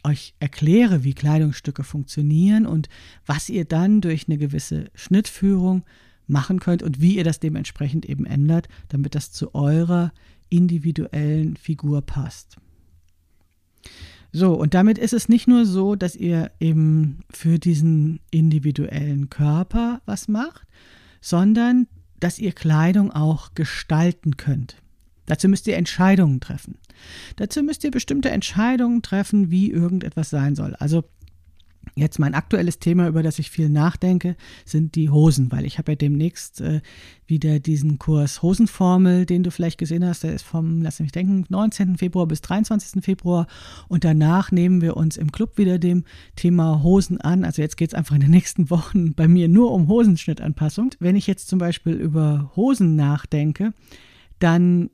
euch 0.03 0.33
erkläre, 0.39 1.03
wie 1.03 1.13
Kleidungsstücke 1.13 1.83
funktionieren 1.83 2.65
und 2.65 2.89
was 3.25 3.49
ihr 3.49 3.65
dann 3.65 4.01
durch 4.01 4.27
eine 4.27 4.37
gewisse 4.37 4.89
Schnittführung 4.93 5.83
machen 6.27 6.59
könnt 6.59 6.83
und 6.83 7.01
wie 7.01 7.17
ihr 7.17 7.23
das 7.23 7.39
dementsprechend 7.39 8.05
eben 8.05 8.25
ändert, 8.25 8.69
damit 8.87 9.15
das 9.15 9.31
zu 9.31 9.53
eurer 9.55 10.13
individuellen 10.49 11.57
Figur 11.57 12.01
passt. 12.01 12.57
So, 14.31 14.53
und 14.53 14.73
damit 14.73 14.99
ist 14.99 15.13
es 15.13 15.27
nicht 15.27 15.47
nur 15.47 15.65
so, 15.65 15.95
dass 15.95 16.15
ihr 16.15 16.51
eben 16.59 17.19
für 17.31 17.57
diesen 17.57 18.19
individuellen 18.29 19.29
Körper 19.29 20.01
was 20.05 20.27
macht, 20.27 20.67
sondern 21.19 21.87
dass 22.19 22.37
ihr 22.37 22.51
Kleidung 22.51 23.11
auch 23.11 23.55
gestalten 23.55 24.37
könnt. 24.37 24.81
Dazu 25.29 25.47
müsst 25.47 25.67
ihr 25.67 25.77
Entscheidungen 25.77 26.39
treffen. 26.39 26.79
Dazu 27.35 27.61
müsst 27.61 27.83
ihr 27.83 27.91
bestimmte 27.91 28.31
Entscheidungen 28.31 29.01
treffen, 29.01 29.51
wie 29.51 29.71
irgendetwas 29.71 30.29
sein 30.29 30.55
soll. 30.55 30.75
Also 30.75 31.03
Jetzt 31.95 32.19
mein 32.19 32.33
aktuelles 32.33 32.79
Thema, 32.79 33.07
über 33.07 33.23
das 33.23 33.39
ich 33.39 33.49
viel 33.49 33.67
nachdenke, 33.67 34.35
sind 34.63 34.95
die 34.95 35.09
Hosen, 35.09 35.51
weil 35.51 35.65
ich 35.65 35.77
habe 35.77 35.93
ja 35.93 35.95
demnächst 35.95 36.61
äh, 36.61 36.81
wieder 37.25 37.59
diesen 37.59 37.99
Kurs 37.99 38.41
Hosenformel, 38.41 39.25
den 39.25 39.43
du 39.43 39.51
vielleicht 39.51 39.77
gesehen 39.77 40.05
hast, 40.05 40.23
der 40.23 40.33
ist 40.33 40.43
vom, 40.43 40.81
lass 40.81 40.99
mich 40.99 41.11
denken, 41.11 41.45
19. 41.49 41.97
Februar 41.97 42.27
bis 42.27 42.41
23. 42.41 43.03
Februar 43.03 43.47
und 43.87 44.03
danach 44.03 44.51
nehmen 44.51 44.81
wir 44.81 44.97
uns 44.97 45.17
im 45.17 45.31
Club 45.31 45.57
wieder 45.57 45.79
dem 45.79 46.03
Thema 46.35 46.83
Hosen 46.83 47.19
an. 47.19 47.43
Also 47.43 47.61
jetzt 47.61 47.77
geht 47.77 47.89
es 47.89 47.95
einfach 47.95 48.15
in 48.15 48.21
den 48.21 48.31
nächsten 48.31 48.69
Wochen 48.69 49.13
bei 49.13 49.27
mir 49.27 49.47
nur 49.47 49.71
um 49.71 49.87
Hosenschnittanpassung. 49.87 50.91
Wenn 50.99 51.15
ich 51.15 51.27
jetzt 51.27 51.49
zum 51.49 51.59
Beispiel 51.59 51.93
über 51.93 52.51
Hosen 52.55 52.95
nachdenke, 52.95 53.73
dann 54.39 54.89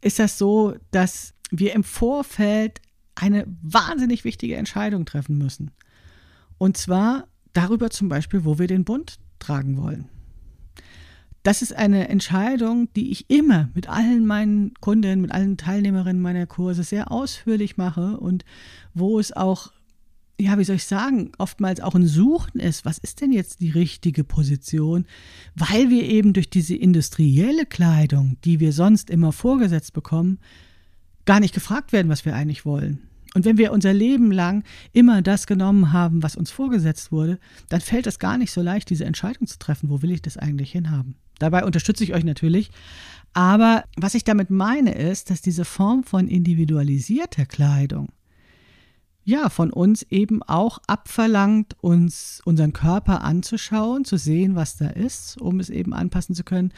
ist 0.00 0.18
das 0.18 0.38
so, 0.38 0.76
dass 0.90 1.34
wir 1.50 1.74
im 1.74 1.84
Vorfeld 1.84 2.80
eine 3.14 3.46
wahnsinnig 3.62 4.24
wichtige 4.24 4.56
Entscheidung 4.56 5.04
treffen 5.04 5.38
müssen. 5.38 5.70
Und 6.58 6.76
zwar 6.76 7.26
darüber 7.52 7.90
zum 7.90 8.08
Beispiel, 8.08 8.44
wo 8.44 8.58
wir 8.58 8.66
den 8.66 8.84
Bund 8.84 9.18
tragen 9.38 9.76
wollen. 9.76 10.08
Das 11.42 11.62
ist 11.62 11.72
eine 11.72 12.08
Entscheidung, 12.08 12.92
die 12.94 13.10
ich 13.10 13.30
immer 13.30 13.70
mit 13.74 13.88
allen 13.88 14.26
meinen 14.26 14.74
Kunden, 14.80 15.20
mit 15.20 15.32
allen 15.32 15.56
Teilnehmerinnen 15.56 16.20
meiner 16.20 16.46
Kurse 16.46 16.82
sehr 16.82 17.10
ausführlich 17.10 17.76
mache 17.76 18.18
und 18.18 18.44
wo 18.92 19.18
es 19.18 19.32
auch, 19.32 19.72
ja, 20.40 20.56
wie 20.56 20.64
soll 20.64 20.76
ich 20.76 20.84
sagen, 20.84 21.32
oftmals 21.38 21.80
auch 21.80 21.94
ein 21.94 22.06
Suchen 22.06 22.60
ist, 22.60 22.84
was 22.84 22.98
ist 22.98 23.20
denn 23.20 23.32
jetzt 23.32 23.60
die 23.60 23.70
richtige 23.70 24.22
Position, 24.22 25.04
weil 25.56 25.90
wir 25.90 26.04
eben 26.04 26.32
durch 26.32 26.48
diese 26.48 26.76
industrielle 26.76 27.66
Kleidung, 27.66 28.36
die 28.44 28.60
wir 28.60 28.72
sonst 28.72 29.10
immer 29.10 29.32
vorgesetzt 29.32 29.92
bekommen, 29.92 30.38
gar 31.24 31.40
nicht 31.40 31.54
gefragt 31.54 31.92
werden, 31.92 32.08
was 32.08 32.24
wir 32.24 32.34
eigentlich 32.34 32.64
wollen. 32.64 33.02
Und 33.34 33.44
wenn 33.44 33.58
wir 33.58 33.72
unser 33.72 33.92
Leben 33.92 34.32
lang 34.32 34.64
immer 34.92 35.22
das 35.22 35.46
genommen 35.46 35.92
haben, 35.92 36.22
was 36.22 36.36
uns 36.36 36.50
vorgesetzt 36.50 37.12
wurde, 37.12 37.38
dann 37.68 37.80
fällt 37.80 38.06
es 38.06 38.18
gar 38.18 38.38
nicht 38.38 38.52
so 38.52 38.62
leicht, 38.62 38.90
diese 38.90 39.04
Entscheidung 39.04 39.46
zu 39.46 39.58
treffen, 39.58 39.90
wo 39.90 40.02
will 40.02 40.12
ich 40.12 40.22
das 40.22 40.36
eigentlich 40.36 40.72
hinhaben. 40.72 41.16
Dabei 41.38 41.64
unterstütze 41.64 42.04
ich 42.04 42.14
euch 42.14 42.24
natürlich. 42.24 42.70
Aber 43.34 43.84
was 43.96 44.14
ich 44.14 44.24
damit 44.24 44.50
meine, 44.50 44.94
ist, 44.94 45.30
dass 45.30 45.42
diese 45.42 45.64
Form 45.64 46.04
von 46.04 46.28
individualisierter 46.28 47.44
Kleidung 47.44 48.08
ja, 49.28 49.50
von 49.50 49.70
uns 49.70 50.04
eben 50.08 50.42
auch 50.42 50.78
abverlangt, 50.86 51.76
uns 51.82 52.40
unseren 52.46 52.72
Körper 52.72 53.22
anzuschauen, 53.22 54.06
zu 54.06 54.16
sehen, 54.16 54.56
was 54.56 54.78
da 54.78 54.88
ist, 54.88 55.38
um 55.38 55.60
es 55.60 55.68
eben 55.68 55.92
anpassen 55.92 56.34
zu 56.34 56.44
können 56.44 56.72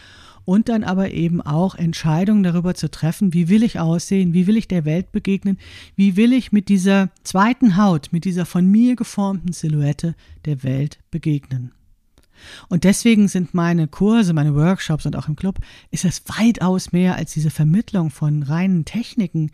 und 0.44 0.68
dann 0.68 0.82
aber 0.82 1.12
eben 1.12 1.40
auch 1.40 1.76
Entscheidungen 1.76 2.42
darüber 2.42 2.74
zu 2.74 2.90
treffen, 2.90 3.34
wie 3.34 3.48
will 3.48 3.62
ich 3.62 3.78
aussehen, 3.78 4.32
wie 4.34 4.48
will 4.48 4.56
ich 4.56 4.66
der 4.66 4.84
Welt 4.84 5.12
begegnen, 5.12 5.58
wie 5.94 6.16
will 6.16 6.32
ich 6.32 6.50
mit 6.50 6.68
dieser 6.68 7.10
zweiten 7.22 7.76
Haut, 7.76 8.08
mit 8.10 8.24
dieser 8.24 8.46
von 8.46 8.66
mir 8.66 8.96
geformten 8.96 9.52
Silhouette 9.52 10.16
der 10.44 10.64
Welt 10.64 10.98
begegnen. 11.12 11.70
Und 12.68 12.84
deswegen 12.84 13.28
sind 13.28 13.54
meine 13.54 13.88
Kurse, 13.88 14.32
meine 14.32 14.54
Workshops 14.54 15.06
und 15.06 15.16
auch 15.16 15.28
im 15.28 15.36
Club, 15.36 15.58
ist 15.90 16.04
es 16.04 16.22
weitaus 16.26 16.92
mehr 16.92 17.16
als 17.16 17.32
diese 17.32 17.50
Vermittlung 17.50 18.10
von 18.10 18.42
reinen 18.42 18.84
Techniken, 18.84 19.50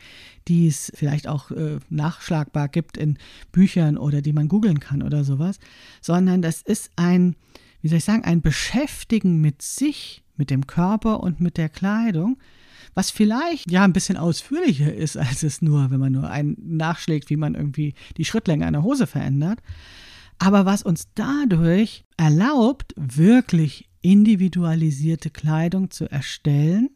die 0.49 0.66
es 0.66 0.92
vielleicht 0.94 1.29
auch 1.29 1.51
äh, 1.51 1.79
nachschlagbar 1.90 2.68
gibt 2.68 2.96
in 2.96 3.18
Büchern 3.53 3.99
oder 3.99 4.22
die 4.22 4.33
man 4.33 4.49
googeln 4.49 4.81
kann 4.81 5.03
oder 5.03 5.25
sowas, 5.25 5.59
sondern 6.01 6.42
das 6.42 6.62
ist 6.62 6.90
ein, 6.96 7.37
wie 7.83 7.88
soll 7.88 7.99
ich 7.99 8.05
sagen, 8.05 8.25
ein 8.25 8.42
Beschäftigen 8.42 9.40
mit 9.40 9.62
sich, 9.62 10.22
mit 10.37 10.51
dem 10.51 10.66
Körper 10.66 11.20
und 11.20 11.40
mit 11.40 11.57
der 11.57 11.68
Kleidung, 11.68 12.38
was 12.94 13.11
vielleicht 13.11 13.70
ja 13.70 13.85
ein 13.85 13.92
bisschen 13.92 14.16
ausführlicher 14.16 14.92
ist, 14.92 15.16
als 15.16 15.42
es 15.42 15.62
nur, 15.62 15.90
wenn 15.90 16.01
man 16.01 16.12
nur 16.12 16.31
einen 16.31 16.57
nachschlägt, 16.77 17.31
wie 17.31 17.37
man 17.37 17.55
irgendwie 17.55 17.94
die 18.16 18.25
Schrittlänge 18.25 18.66
einer 18.66 18.83
Hose 18.83 19.07
verändert 19.07 19.61
aber 20.38 20.66
was 20.66 20.83
uns 20.83 21.09
dadurch 21.14 22.05
erlaubt, 22.16 22.94
wirklich 22.96 23.88
individualisierte 24.03 25.31
Kleidung 25.31 25.90
zu 25.90 26.11
erstellen, 26.11 26.90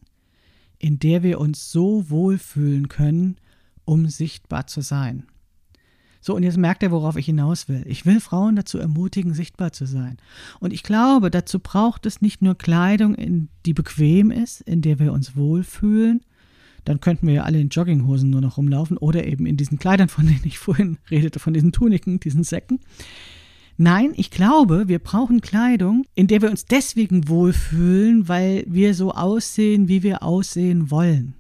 in 0.78 0.98
der 0.98 1.22
wir 1.22 1.40
uns 1.40 1.70
so 1.72 2.08
wohlfühlen 2.08 2.88
können, 2.88 3.36
um 3.84 4.08
sichtbar 4.08 4.66
zu 4.66 4.80
sein. 4.80 5.26
So, 6.22 6.36
und 6.36 6.42
jetzt 6.42 6.58
merkt 6.58 6.82
ihr, 6.82 6.90
worauf 6.90 7.16
ich 7.16 7.26
hinaus 7.26 7.68
will. 7.68 7.82
Ich 7.86 8.04
will 8.04 8.20
Frauen 8.20 8.54
dazu 8.54 8.78
ermutigen, 8.78 9.32
sichtbar 9.32 9.72
zu 9.72 9.86
sein. 9.86 10.18
Und 10.60 10.72
ich 10.72 10.82
glaube, 10.82 11.30
dazu 11.30 11.58
braucht 11.58 12.04
es 12.04 12.20
nicht 12.20 12.42
nur 12.42 12.56
Kleidung, 12.56 13.48
die 13.64 13.74
bequem 13.74 14.30
ist, 14.30 14.60
in 14.60 14.82
der 14.82 14.98
wir 14.98 15.12
uns 15.12 15.34
wohlfühlen, 15.34 16.20
dann 16.84 17.00
könnten 17.00 17.26
wir 17.26 17.34
ja 17.34 17.42
alle 17.42 17.60
in 17.60 17.68
Jogginghosen 17.68 18.30
nur 18.30 18.40
noch 18.40 18.56
rumlaufen 18.56 18.96
oder 18.96 19.26
eben 19.26 19.46
in 19.46 19.56
diesen 19.56 19.78
Kleidern, 19.78 20.08
von 20.08 20.26
denen 20.26 20.42
ich 20.44 20.58
vorhin 20.60 20.98
redete, 21.10 21.38
von 21.38 21.54
diesen 21.54 21.72
Tuniken, 21.72 22.20
diesen 22.20 22.44
Säcken. 22.44 22.80
Nein, 23.76 24.12
ich 24.16 24.30
glaube, 24.30 24.88
wir 24.88 24.98
brauchen 24.98 25.40
Kleidung, 25.40 26.04
in 26.14 26.26
der 26.26 26.42
wir 26.42 26.50
uns 26.50 26.66
deswegen 26.66 27.28
wohlfühlen, 27.28 28.28
weil 28.28 28.64
wir 28.66 28.94
so 28.94 29.12
aussehen, 29.12 29.88
wie 29.88 30.02
wir 30.02 30.22
aussehen 30.22 30.90
wollen. 30.90 31.34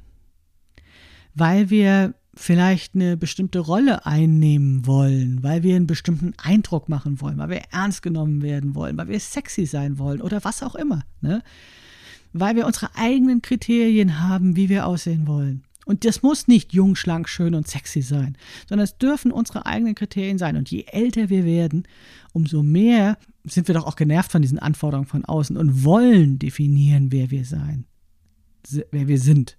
Weil 1.34 1.68
wir 1.68 2.14
vielleicht 2.34 2.94
eine 2.94 3.18
bestimmte 3.18 3.58
Rolle 3.58 4.06
einnehmen 4.06 4.86
wollen, 4.86 5.42
weil 5.42 5.62
wir 5.62 5.76
einen 5.76 5.86
bestimmten 5.86 6.32
Eindruck 6.38 6.88
machen 6.88 7.20
wollen, 7.20 7.36
weil 7.36 7.50
wir 7.50 7.62
ernst 7.72 8.02
genommen 8.02 8.40
werden 8.40 8.74
wollen, 8.74 8.96
weil 8.96 9.08
wir 9.08 9.20
sexy 9.20 9.66
sein 9.66 9.98
wollen 9.98 10.22
oder 10.22 10.42
was 10.42 10.62
auch 10.62 10.74
immer. 10.74 11.02
Ne? 11.20 11.42
Weil 12.32 12.56
wir 12.56 12.66
unsere 12.66 12.94
eigenen 12.96 13.42
Kriterien 13.42 14.20
haben, 14.20 14.56
wie 14.56 14.68
wir 14.68 14.86
aussehen 14.86 15.26
wollen. 15.26 15.64
Und 15.86 16.04
das 16.04 16.22
muss 16.22 16.46
nicht 16.46 16.72
jung, 16.72 16.94
schlank, 16.94 17.28
schön 17.28 17.54
und 17.54 17.66
sexy 17.66 18.02
sein, 18.02 18.36
sondern 18.68 18.84
es 18.84 18.98
dürfen 18.98 19.32
unsere 19.32 19.66
eigenen 19.66 19.94
Kriterien 19.94 20.38
sein. 20.38 20.56
Und 20.56 20.70
je 20.70 20.84
älter 20.86 21.30
wir 21.30 21.44
werden, 21.44 21.84
umso 22.32 22.62
mehr 22.62 23.18
sind 23.44 23.66
wir 23.66 23.74
doch 23.74 23.86
auch 23.86 23.96
genervt 23.96 24.30
von 24.30 24.42
diesen 24.42 24.58
Anforderungen 24.58 25.08
von 25.08 25.24
außen 25.24 25.56
und 25.56 25.84
wollen 25.84 26.38
definieren, 26.38 27.10
wer 27.10 27.30
wir 27.30 27.44
sein, 27.44 27.86
wer 28.90 29.08
wir 29.08 29.18
sind. 29.18 29.56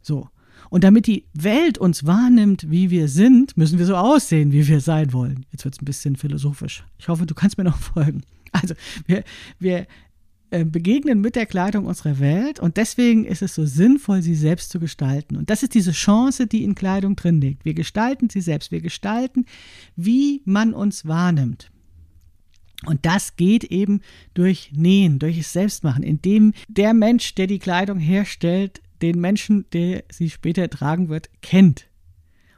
So. 0.00 0.28
Und 0.70 0.84
damit 0.84 1.06
die 1.06 1.26
Welt 1.34 1.78
uns 1.78 2.06
wahrnimmt, 2.06 2.70
wie 2.70 2.90
wir 2.90 3.08
sind, 3.08 3.56
müssen 3.56 3.78
wir 3.78 3.86
so 3.86 3.96
aussehen, 3.96 4.52
wie 4.52 4.66
wir 4.66 4.80
sein 4.80 5.12
wollen. 5.12 5.46
Jetzt 5.50 5.64
wird 5.64 5.74
es 5.74 5.82
ein 5.82 5.86
bisschen 5.86 6.16
philosophisch. 6.16 6.84
Ich 6.98 7.08
hoffe, 7.08 7.26
du 7.26 7.34
kannst 7.34 7.58
mir 7.58 7.64
noch 7.64 7.78
folgen. 7.78 8.22
Also, 8.52 8.74
wir, 9.06 9.24
wir 9.58 9.86
begegnen 10.50 11.20
mit 11.20 11.36
der 11.36 11.46
Kleidung 11.46 11.86
unserer 11.86 12.18
Welt 12.18 12.60
und 12.60 12.76
deswegen 12.76 13.24
ist 13.24 13.42
es 13.42 13.54
so 13.54 13.66
sinnvoll, 13.66 14.22
sie 14.22 14.34
selbst 14.34 14.70
zu 14.70 14.80
gestalten. 14.80 15.36
Und 15.36 15.50
das 15.50 15.62
ist 15.62 15.74
diese 15.74 15.92
Chance, 15.92 16.46
die 16.46 16.64
in 16.64 16.74
Kleidung 16.74 17.16
drin 17.16 17.40
liegt. 17.40 17.64
Wir 17.64 17.74
gestalten 17.74 18.30
sie 18.30 18.40
selbst, 18.40 18.70
wir 18.70 18.80
gestalten, 18.80 19.44
wie 19.96 20.42
man 20.44 20.74
uns 20.74 21.06
wahrnimmt. 21.06 21.70
Und 22.86 23.04
das 23.04 23.36
geht 23.36 23.64
eben 23.64 24.00
durch 24.34 24.70
Nähen, 24.72 25.18
durch 25.18 25.38
es 25.38 25.52
Selbstmachen, 25.52 26.02
indem 26.02 26.52
der 26.68 26.94
Mensch, 26.94 27.34
der 27.34 27.48
die 27.48 27.58
Kleidung 27.58 27.98
herstellt, 27.98 28.80
den 29.02 29.20
Menschen, 29.20 29.66
der 29.72 30.04
sie 30.10 30.30
später 30.30 30.70
tragen 30.70 31.08
wird, 31.08 31.28
kennt. 31.42 31.88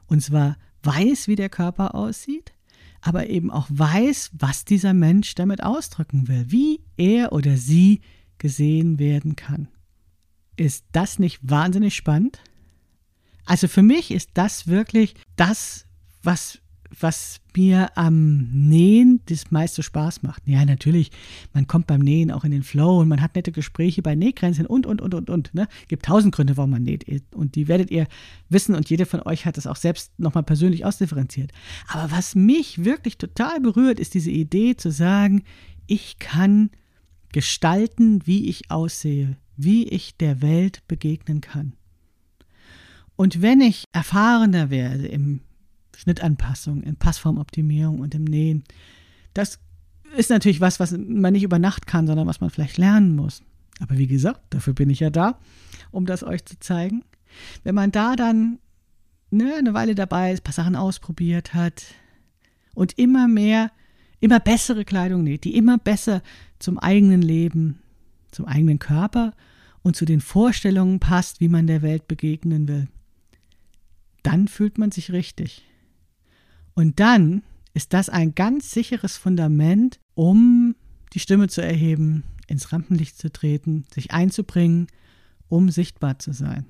Und 0.07 0.23
zwar 0.23 0.57
weiß, 0.83 1.29
wie 1.29 1.37
der 1.37 1.49
Körper 1.49 1.95
aussieht, 1.95 2.53
aber 3.01 3.29
eben 3.29 3.51
auch 3.51 3.67
weiß, 3.71 4.31
was 4.39 4.65
dieser 4.65 4.95
Mensch 4.95 5.35
damit 5.35 5.63
ausdrücken 5.63 6.29
will, 6.29 6.47
wie 6.49 6.81
er 6.97 7.33
oder 7.33 7.57
sie 7.57 8.01
gesehen 8.39 8.99
werden 8.99 9.37
kann. 9.37 9.69
Ist 10.57 10.85
das 10.93 11.19
nicht 11.19 11.41
wahnsinnig 11.43 11.95
spannend? 11.95 12.41
Also 13.47 13.69
für 13.69 13.83
mich 13.83 14.11
ist 14.11 14.31
das 14.35 14.67
wirklich 14.67 15.15
das, 15.37 15.87
was 16.23 16.60
was 16.99 17.41
mir 17.57 17.97
am 17.97 18.49
Nähen 18.53 19.21
das 19.27 19.51
meiste 19.51 19.83
Spaß 19.83 20.23
macht. 20.23 20.43
Ja, 20.47 20.65
natürlich, 20.65 21.11
man 21.53 21.67
kommt 21.67 21.87
beim 21.87 22.01
Nähen 22.01 22.31
auch 22.31 22.45
in 22.45 22.51
den 22.51 22.63
Flow 22.63 23.01
und 23.01 23.09
man 23.09 23.21
hat 23.21 23.37
nette 23.37 23.53
Gespräche 23.53 24.03
bei 24.03 24.15
Nähgrenzen 24.15 24.67
und, 24.67 24.87
und, 24.87 25.01
und, 25.01 25.15
und, 25.15 25.31
und. 25.31 25.55
Ne? 25.55 25.69
Gibt 25.89 26.05
tausend 26.05 26.35
Gründe, 26.35 26.57
warum 26.57 26.71
man 26.71 26.83
näht. 26.83 27.05
Und 27.35 27.55
die 27.55 27.69
werdet 27.69 27.91
ihr 27.91 28.07
wissen 28.49 28.75
und 28.75 28.91
jeder 28.91 29.07
von 29.07 29.23
euch 29.23 29.47
hat 29.47 29.57
das 29.57 29.67
auch 29.67 29.77
selbst 29.77 30.19
nochmal 30.19 30.43
persönlich 30.43 30.85
ausdifferenziert. 30.85 31.53
Aber 31.89 32.11
was 32.11 32.35
mich 32.35 32.85
wirklich 32.85 33.19
total 33.19 33.61
berührt, 33.61 34.01
ist 34.01 34.15
diese 34.15 34.31
Idee 34.31 34.77
zu 34.77 34.91
sagen, 34.91 35.45
ich 35.87 36.19
kann 36.19 36.71
gestalten, 37.33 38.27
wie 38.27 38.49
ich 38.49 38.71
aussehe, 38.71 39.37
wie 39.57 39.89
ich 39.89 40.17
der 40.17 40.43
Welt 40.43 40.83
begegnen 40.89 41.41
kann. 41.41 41.75
Und 43.17 43.43
wenn 43.43 43.61
ich 43.61 43.85
erfahrener 43.93 44.71
werde 44.71 45.07
im 45.07 45.41
Schnittanpassung, 46.01 46.83
in 46.83 46.97
Passformoptimierung 46.97 48.01
und 48.01 48.15
im 48.15 48.25
Nähen. 48.25 48.65
Das 49.35 49.59
ist 50.17 50.31
natürlich 50.31 50.61
was, 50.61 50.81
was 50.81 50.93
man 50.93 51.33
nicht 51.33 51.43
über 51.43 51.59
Nacht 51.59 51.87
kann, 51.87 52.07
sondern 52.07 52.27
was 52.27 52.41
man 52.41 52.49
vielleicht 52.49 52.79
lernen 52.79 53.15
muss. 53.15 53.43
Aber 53.81 53.99
wie 53.99 54.07
gesagt, 54.07 54.41
dafür 54.51 54.73
bin 54.73 54.89
ich 54.89 55.01
ja 55.01 55.11
da, 55.11 55.39
um 55.91 56.07
das 56.07 56.25
euch 56.25 56.45
zu 56.45 56.59
zeigen. 56.59 57.05
Wenn 57.65 57.75
man 57.75 57.93
da 57.93 58.17
dann 58.17 58.59
ne, 59.31 59.55
eine 59.59 59.75
Weile 59.75 59.95
dabei 59.95 60.33
ist, 60.33 60.41
ein 60.41 60.45
paar 60.45 60.55
Sachen 60.55 60.75
ausprobiert 60.75 61.53
hat 61.53 61.85
und 62.75 62.99
immer 62.99 63.29
mehr, 63.29 63.71
immer 64.21 64.41
bessere 64.41 64.87
Kleidung 64.87 65.23
näht, 65.23 65.45
die 65.45 65.55
immer 65.55 65.77
besser 65.77 66.23
zum 66.59 66.79
eigenen 66.79 67.21
Leben, 67.21 67.79
zum 68.31 68.47
eigenen 68.47 68.79
Körper 68.79 69.35
und 69.83 69.97
zu 69.97 70.07
den 70.07 70.21
Vorstellungen 70.21 70.99
passt, 70.99 71.41
wie 71.41 71.49
man 71.49 71.67
der 71.67 71.83
Welt 71.83 72.09
begegnen 72.09 72.69
will, 72.69 72.89
dann 74.23 74.49
fühlt 74.49 74.79
man 74.79 74.91
sich 74.91 75.13
richtig. 75.13 75.67
Und 76.75 77.01
dann 77.01 77.43
ist 77.75 77.93
das 77.93 78.09
ein 78.09 78.35
ganz 78.35 78.71
sicheres 78.71 79.17
Fundament, 79.17 80.01
um 80.15 80.75
die 81.13 81.21
Stimme 81.21 81.49
zu 81.49 81.63
erheben, 81.63 82.25
ins 82.47 82.73
Rampenlicht 82.73 83.19
zu 83.19 83.31
treten, 83.31 83.85
sich 83.93 84.11
einzubringen, 84.11 84.89
um 85.49 85.71
sichtbar 85.71 86.19
zu 86.19 86.33
sein. 86.33 86.67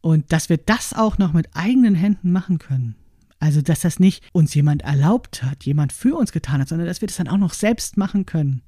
Und 0.00 0.32
dass 0.32 0.48
wir 0.48 0.58
das 0.58 0.92
auch 0.92 1.18
noch 1.18 1.32
mit 1.32 1.48
eigenen 1.54 1.94
Händen 1.94 2.30
machen 2.30 2.58
können. 2.58 2.94
Also, 3.38 3.60
dass 3.60 3.80
das 3.80 3.98
nicht 3.98 4.24
uns 4.32 4.54
jemand 4.54 4.82
erlaubt 4.82 5.42
hat, 5.42 5.64
jemand 5.64 5.92
für 5.92 6.16
uns 6.16 6.32
getan 6.32 6.60
hat, 6.60 6.68
sondern 6.68 6.86
dass 6.86 7.00
wir 7.00 7.08
das 7.08 7.16
dann 7.16 7.28
auch 7.28 7.36
noch 7.36 7.52
selbst 7.52 7.96
machen 7.96 8.24
können. 8.24 8.62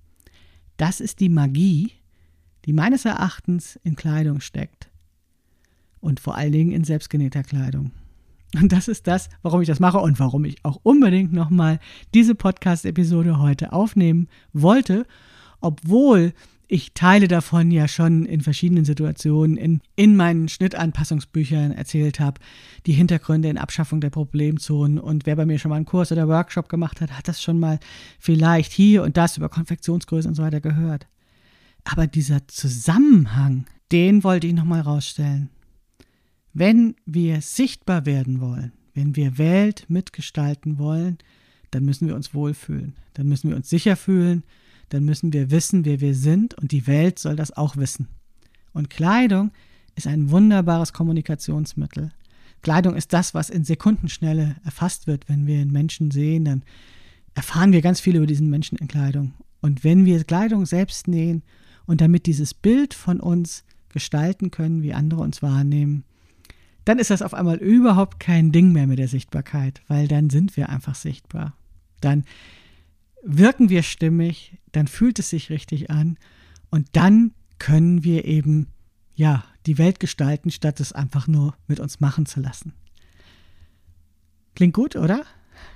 Das 0.77 1.01
ist 1.01 1.21
die 1.21 1.29
Magie, 1.29 1.93
die 2.65 2.73
meines 2.73 3.05
Erachtens 3.05 3.79
in 3.83 3.97
Kleidung 3.97 4.41
steckt. 4.41 4.91
Und 6.01 6.21
vor 6.21 6.37
allen 6.37 6.53
Dingen 6.53 6.73
in 6.73 6.85
selbstgenähter 6.85 7.43
Kleidung. 7.43 7.93
Und 8.55 8.73
das 8.73 8.89
ist 8.89 9.07
das, 9.07 9.29
warum 9.43 9.61
ich 9.61 9.69
das 9.69 9.81
mache 9.81 9.99
und 9.99 10.19
warum 10.19 10.45
ich 10.45 10.65
auch 10.65 10.81
unbedingt 10.83 11.33
nochmal 11.33 11.81
diese 12.15 12.35
Podcast-Episode 12.35 13.39
heute 13.39 13.73
aufnehmen 13.73 14.29
wollte, 14.53 15.07
obwohl 15.61 16.33
ich 16.69 16.93
Teile 16.93 17.29
davon 17.29 17.71
ja 17.71 17.89
schon 17.89 18.27
in 18.27 18.43
verschiedenen 18.43 18.85
Situationen 18.85 19.57
in, 19.57 19.81
in 19.97 20.17
meinen 20.17 20.49
Schnittanpassungsbüchern 20.49 21.73
erzählt 21.73 22.21
habe, 22.21 22.41
die 22.85 22.93
Hintergründe 22.93 23.49
in 23.49 23.57
Abschaffung 23.57 24.03
der 24.03 24.11
Problemzonen. 24.11 24.99
Und 24.99 25.25
wer 25.25 25.37
bei 25.37 25.47
mir 25.47 25.59
schon 25.59 25.71
mal 25.71 25.77
einen 25.77 25.87
Kurs 25.87 26.13
oder 26.13 26.29
Workshop 26.29 26.69
gemacht 26.69 27.01
hat, 27.01 27.13
hat 27.13 27.27
das 27.27 27.43
schon 27.43 27.59
mal 27.59 27.81
vielleicht 28.19 28.73
hier 28.73 29.03
und 29.03 29.17
das 29.17 29.39
über 29.39 29.49
Konfektionsgröße 29.49 30.29
und 30.29 30.35
so 30.35 30.43
weiter 30.43 30.61
gehört. 30.61 31.07
Aber 31.85 32.07
dieser 32.07 32.47
Zusammenhang, 32.49 33.65
den 33.91 34.23
wollte 34.23 34.47
ich 34.47 34.53
nochmal 34.53 34.83
rausstellen. 34.83 35.49
Wenn 36.55 36.97
wir 37.07 37.41
sichtbar 37.41 38.07
werden 38.07 38.41
wollen, 38.41 38.73
wenn 38.95 39.17
wir 39.17 39.39
Welt 39.39 39.85
mitgestalten 39.89 40.79
wollen, 40.79 41.19
dann 41.71 41.85
müssen 41.85 42.09
wir 42.09 42.17
uns 42.17 42.35
wohlfühlen, 42.35 42.95
dann 43.15 43.29
müssen 43.29 43.51
wir 43.51 43.57
uns 43.57 43.69
sicher 43.69 43.97
fühlen, 43.97 44.43
dann 44.89 45.05
müssen 45.05 45.33
wir 45.33 45.51
wissen, 45.51 45.85
wer 45.85 46.01
wir 46.01 46.15
sind 46.15 46.55
und 46.55 46.73
die 46.73 46.87
Welt 46.87 47.19
soll 47.19 47.37
das 47.37 47.57
auch 47.57 47.77
wissen. 47.77 48.09
Und 48.73 48.91
Kleidung 48.91 49.51
ist 49.95 50.07
ein 50.07 50.31
wunderbares 50.31 50.93
Kommunikationsmittel. 50.93 52.13
Kleidung 52.63 52.97
ist 52.97 53.13
das, 53.13 53.35
was 53.35 53.51
in 53.51 53.65
Sekundenschnelle 53.65 54.57
erfasst 54.65 55.07
wird. 55.07 55.29
Wenn 55.29 55.47
wir 55.47 55.61
einen 55.61 55.73
Menschen 55.73 56.11
sehen, 56.11 56.45
dann 56.45 56.63
erfahren 57.35 57.73
wir 57.73 57.83
ganz 57.83 58.01
viel 58.01 58.17
über 58.17 58.27
diesen 58.27 58.51
Menschen 58.51 58.79
in 58.79 58.89
Kleidung. 58.89 59.35
Und 59.61 59.85
wenn 59.85 60.05
wir 60.05 60.23
Kleidung 60.25 60.67
selbst 60.67 61.09
nähen 61.09 61.43
und 61.87 62.01
damit 62.01 62.27
dieses 62.27 62.55
Bild 62.55 62.95
von 62.95 63.21
uns 63.21 63.65
gestalten 63.91 64.51
können, 64.51 64.83
wie 64.83 64.95
andere 64.95 65.21
uns 65.21 65.43
wahrnehmen, 65.43 66.05
dann 66.89 66.99
ist 66.99 67.11
das 67.11 67.21
auf 67.21 67.35
einmal 67.35 67.59
überhaupt 67.59 68.19
kein 68.19 68.51
Ding 68.51 68.73
mehr 68.73 68.87
mit 68.87 68.99
der 68.99 69.09
Sichtbarkeit, 69.09 69.83
weil 69.89 70.09
dann 70.09 70.31
sind 70.31 70.57
wir 70.57 70.71
einfach 70.71 70.95
sichtbar. 70.95 71.55
Dann 72.01 72.25
wirken 73.23 73.69
wir 73.69 73.83
stimmig, 73.83 74.57
dann 74.73 74.87
fühlt 74.87 75.19
es 75.19 75.29
sich 75.29 75.51
richtig 75.51 75.91
an 75.91 76.17
und 76.71 76.89
dann 76.93 77.33
können 77.59 78.05
wir 78.05 78.25
eben 78.25 78.69
ja 79.15 79.45
die 79.67 79.77
Welt 79.77 80.01
gestalten, 80.01 80.51
statt 80.51 80.81
es 80.81 80.95
einfach 80.95 81.29
nur 81.29 81.55
mit 81.67 81.79
uns 81.79 82.01
machen 82.01 82.25
zu 82.25 82.41
lassen. 82.41 82.73
Klingt 84.55 84.73
gut, 84.73 84.97
oder? 84.97 85.27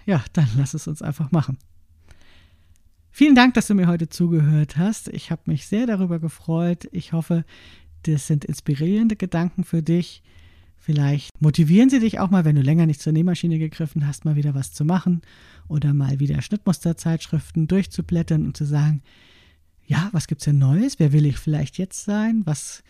Ja, 0.06 0.24
dann 0.32 0.48
lass 0.56 0.72
es 0.72 0.88
uns 0.88 1.02
einfach 1.02 1.30
machen. 1.30 1.58
Vielen 3.10 3.34
Dank, 3.34 3.52
dass 3.52 3.66
du 3.66 3.74
mir 3.74 3.86
heute 3.86 4.08
zugehört 4.08 4.78
hast. 4.78 5.08
Ich 5.08 5.30
habe 5.30 5.42
mich 5.44 5.66
sehr 5.66 5.86
darüber 5.86 6.18
gefreut. 6.18 6.88
Ich 6.90 7.12
hoffe, 7.12 7.44
das 8.04 8.26
sind 8.26 8.46
inspirierende 8.46 9.16
Gedanken 9.16 9.64
für 9.64 9.82
dich. 9.82 10.22
Vielleicht 10.84 11.30
motivieren 11.40 11.90
sie 11.90 12.00
dich 12.00 12.18
auch 12.18 12.30
mal, 12.30 12.44
wenn 12.44 12.56
du 12.56 12.60
länger 12.60 12.86
nicht 12.86 13.00
zur 13.00 13.12
Nähmaschine 13.12 13.60
gegriffen 13.60 14.04
hast, 14.04 14.24
mal 14.24 14.34
wieder 14.34 14.52
was 14.56 14.72
zu 14.72 14.84
machen 14.84 15.22
oder 15.68 15.94
mal 15.94 16.18
wieder 16.18 16.42
Schnittmusterzeitschriften 16.42 17.68
durchzublättern 17.68 18.44
und 18.44 18.56
zu 18.56 18.64
sagen, 18.64 19.00
ja, 19.86 20.08
was 20.10 20.26
gibt's 20.26 20.44
denn 20.44 20.58
Neues? 20.58 20.98
Wer 20.98 21.12
will 21.12 21.24
ich 21.24 21.36
vielleicht 21.36 21.78
jetzt 21.78 22.04
sein? 22.04 22.42
Was, 22.46 22.82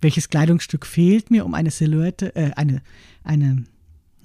welches 0.00 0.28
Kleidungsstück 0.28 0.86
fehlt 0.86 1.32
mir, 1.32 1.44
um 1.44 1.54
eine 1.54 1.72
Silhouette, 1.72 2.36
äh, 2.36 2.52
eine, 2.54 2.80
eine, 3.24 3.64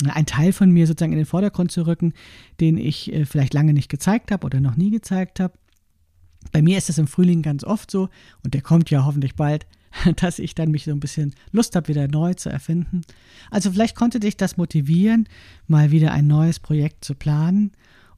ein 0.08 0.28
Teil 0.28 0.54
von 0.54 0.70
mir 0.70 0.86
sozusagen 0.86 1.14
in 1.14 1.18
den 1.18 1.26
Vordergrund 1.26 1.72
zu 1.72 1.88
rücken, 1.88 2.14
den 2.60 2.78
ich 2.78 3.12
äh, 3.12 3.26
vielleicht 3.26 3.56
lange 3.56 3.74
nicht 3.74 3.90
gezeigt 3.90 4.30
habe 4.30 4.46
oder 4.46 4.60
noch 4.60 4.78
nie 4.78 4.92
gezeigt 4.92 5.40
habe? 5.40 5.56
Bei 6.52 6.62
mir 6.62 6.78
ist 6.78 6.92
es 6.92 7.00
im 7.00 7.08
Frühling 7.08 7.42
ganz 7.42 7.64
oft 7.64 7.90
so, 7.90 8.10
und 8.44 8.54
der 8.54 8.62
kommt 8.62 8.92
ja 8.92 9.06
hoffentlich 9.06 9.36
bald, 9.36 9.66
dass 10.18 10.40
ich 10.40 10.56
dann 10.56 10.72
mich 10.72 10.86
so 10.86 10.92
ein 10.92 11.00
bisschen 11.00 11.34
Lust 11.52 11.76
habe, 11.76 11.88
wieder 11.88 12.08
neu 12.08 12.34
zu 12.34 12.50
erfinden. 12.50 13.02
Also 13.52 13.72
vielleicht 13.72 13.96
konnte 13.96 14.20
dich 14.20 14.38
das 14.38 14.58
motivieren, 14.58 15.28
mal 15.68 15.92
wieder 15.92 16.12
ein 16.12 16.28
neues 16.28 16.60
Projekt 16.60 17.06
zu 17.06 17.16
planen. 17.16 17.72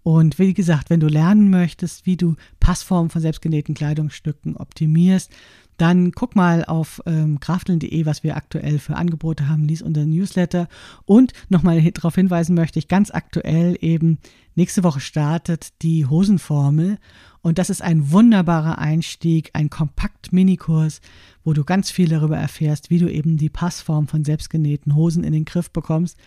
Und 0.03 0.39
wie 0.39 0.53
gesagt, 0.53 0.89
wenn 0.89 0.99
du 0.99 1.07
lernen 1.07 1.49
möchtest, 1.49 2.05
wie 2.05 2.17
du 2.17 2.35
Passformen 2.59 3.09
von 3.09 3.21
selbstgenähten 3.21 3.75
Kleidungsstücken 3.75 4.55
optimierst, 4.55 5.31
dann 5.79 6.11
guck 6.11 6.35
mal 6.35 6.65
auf 6.65 7.01
ähm, 7.05 7.39
krafteln.de, 7.39 8.05
was 8.05 8.21
wir 8.21 8.35
aktuell 8.35 8.79
für 8.79 8.97
Angebote 8.97 9.47
haben, 9.47 9.63
lies 9.63 9.81
unser 9.81 10.05
Newsletter. 10.05 10.67
Und 11.05 11.31
nochmal 11.47 11.81
darauf 11.91 12.15
hinweisen 12.15 12.53
möchte 12.53 12.79
ich, 12.79 12.89
ganz 12.89 13.11
aktuell 13.11 13.77
eben, 13.79 14.19
nächste 14.55 14.83
Woche 14.83 14.99
startet 14.99 15.81
die 15.81 16.05
Hosenformel. 16.05 16.97
Und 17.41 17.57
das 17.57 17.69
ist 17.69 17.81
ein 17.81 18.11
wunderbarer 18.11 18.77
Einstieg, 18.77 19.51
ein 19.53 19.69
Kompakt-Minikurs, 19.69 20.99
wo 21.45 21.53
du 21.53 21.63
ganz 21.63 21.91
viel 21.91 22.09
darüber 22.09 22.37
erfährst, 22.37 22.89
wie 22.89 22.99
du 22.99 23.09
eben 23.09 23.37
die 23.37 23.49
Passform 23.49 24.09
von 24.09 24.25
selbstgenähten 24.25 24.95
Hosen 24.95 25.23
in 25.23 25.31
den 25.31 25.45
Griff 25.45 25.71
bekommst. 25.71 26.17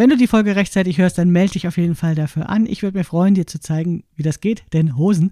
Wenn 0.00 0.08
du 0.08 0.16
die 0.16 0.28
Folge 0.28 0.56
rechtzeitig 0.56 0.96
hörst, 0.96 1.18
dann 1.18 1.28
melde 1.28 1.52
dich 1.52 1.68
auf 1.68 1.76
jeden 1.76 1.94
Fall 1.94 2.14
dafür 2.14 2.48
an. 2.48 2.64
Ich 2.64 2.82
würde 2.82 2.96
mir 2.96 3.04
freuen, 3.04 3.34
dir 3.34 3.46
zu 3.46 3.60
zeigen, 3.60 4.02
wie 4.16 4.22
das 4.22 4.40
geht, 4.40 4.64
denn 4.72 4.96
Hosen, 4.96 5.30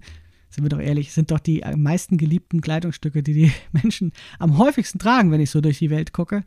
sind 0.51 0.63
wir 0.63 0.69
doch 0.69 0.79
ehrlich, 0.79 1.11
sind 1.11 1.31
doch 1.31 1.39
die 1.39 1.65
am 1.65 1.81
meisten 1.81 2.17
geliebten 2.17 2.61
Kleidungsstücke, 2.61 3.23
die 3.23 3.33
die 3.33 3.51
Menschen 3.71 4.11
am 4.37 4.59
häufigsten 4.59 4.99
tragen, 4.99 5.31
wenn 5.31 5.41
ich 5.41 5.49
so 5.49 5.59
durch 5.59 5.79
die 5.79 5.89
Welt 5.89 6.13
gucke. 6.13 6.43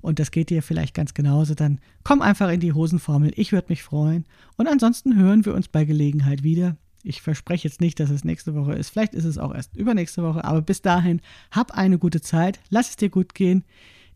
Und 0.00 0.18
das 0.18 0.32
geht 0.32 0.50
dir 0.50 0.64
vielleicht 0.64 0.96
ganz 0.96 1.14
genauso. 1.14 1.54
Dann 1.54 1.78
komm 2.02 2.22
einfach 2.22 2.50
in 2.50 2.58
die 2.58 2.72
Hosenformel. 2.72 3.30
Ich 3.36 3.52
würde 3.52 3.68
mich 3.68 3.84
freuen. 3.84 4.24
Und 4.56 4.66
ansonsten 4.66 5.14
hören 5.14 5.46
wir 5.46 5.54
uns 5.54 5.68
bei 5.68 5.84
Gelegenheit 5.84 6.42
wieder. 6.42 6.76
Ich 7.04 7.22
verspreche 7.22 7.68
jetzt 7.68 7.80
nicht, 7.80 8.00
dass 8.00 8.10
es 8.10 8.24
nächste 8.24 8.56
Woche 8.56 8.72
ist. 8.72 8.90
Vielleicht 8.90 9.14
ist 9.14 9.26
es 9.26 9.38
auch 9.38 9.54
erst 9.54 9.76
übernächste 9.76 10.24
Woche. 10.24 10.44
Aber 10.44 10.60
bis 10.60 10.82
dahin, 10.82 11.20
hab 11.52 11.70
eine 11.70 11.98
gute 11.98 12.20
Zeit. 12.20 12.58
Lass 12.68 12.88
es 12.88 12.96
dir 12.96 13.10
gut 13.10 13.32
gehen. 13.32 13.62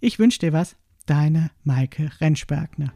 Ich 0.01 0.19
wünsche 0.19 0.41
dir 0.41 0.53
was. 0.53 0.75
Deine 1.07 1.53
Maike 1.63 2.11
Rentschbergner. 2.21 2.93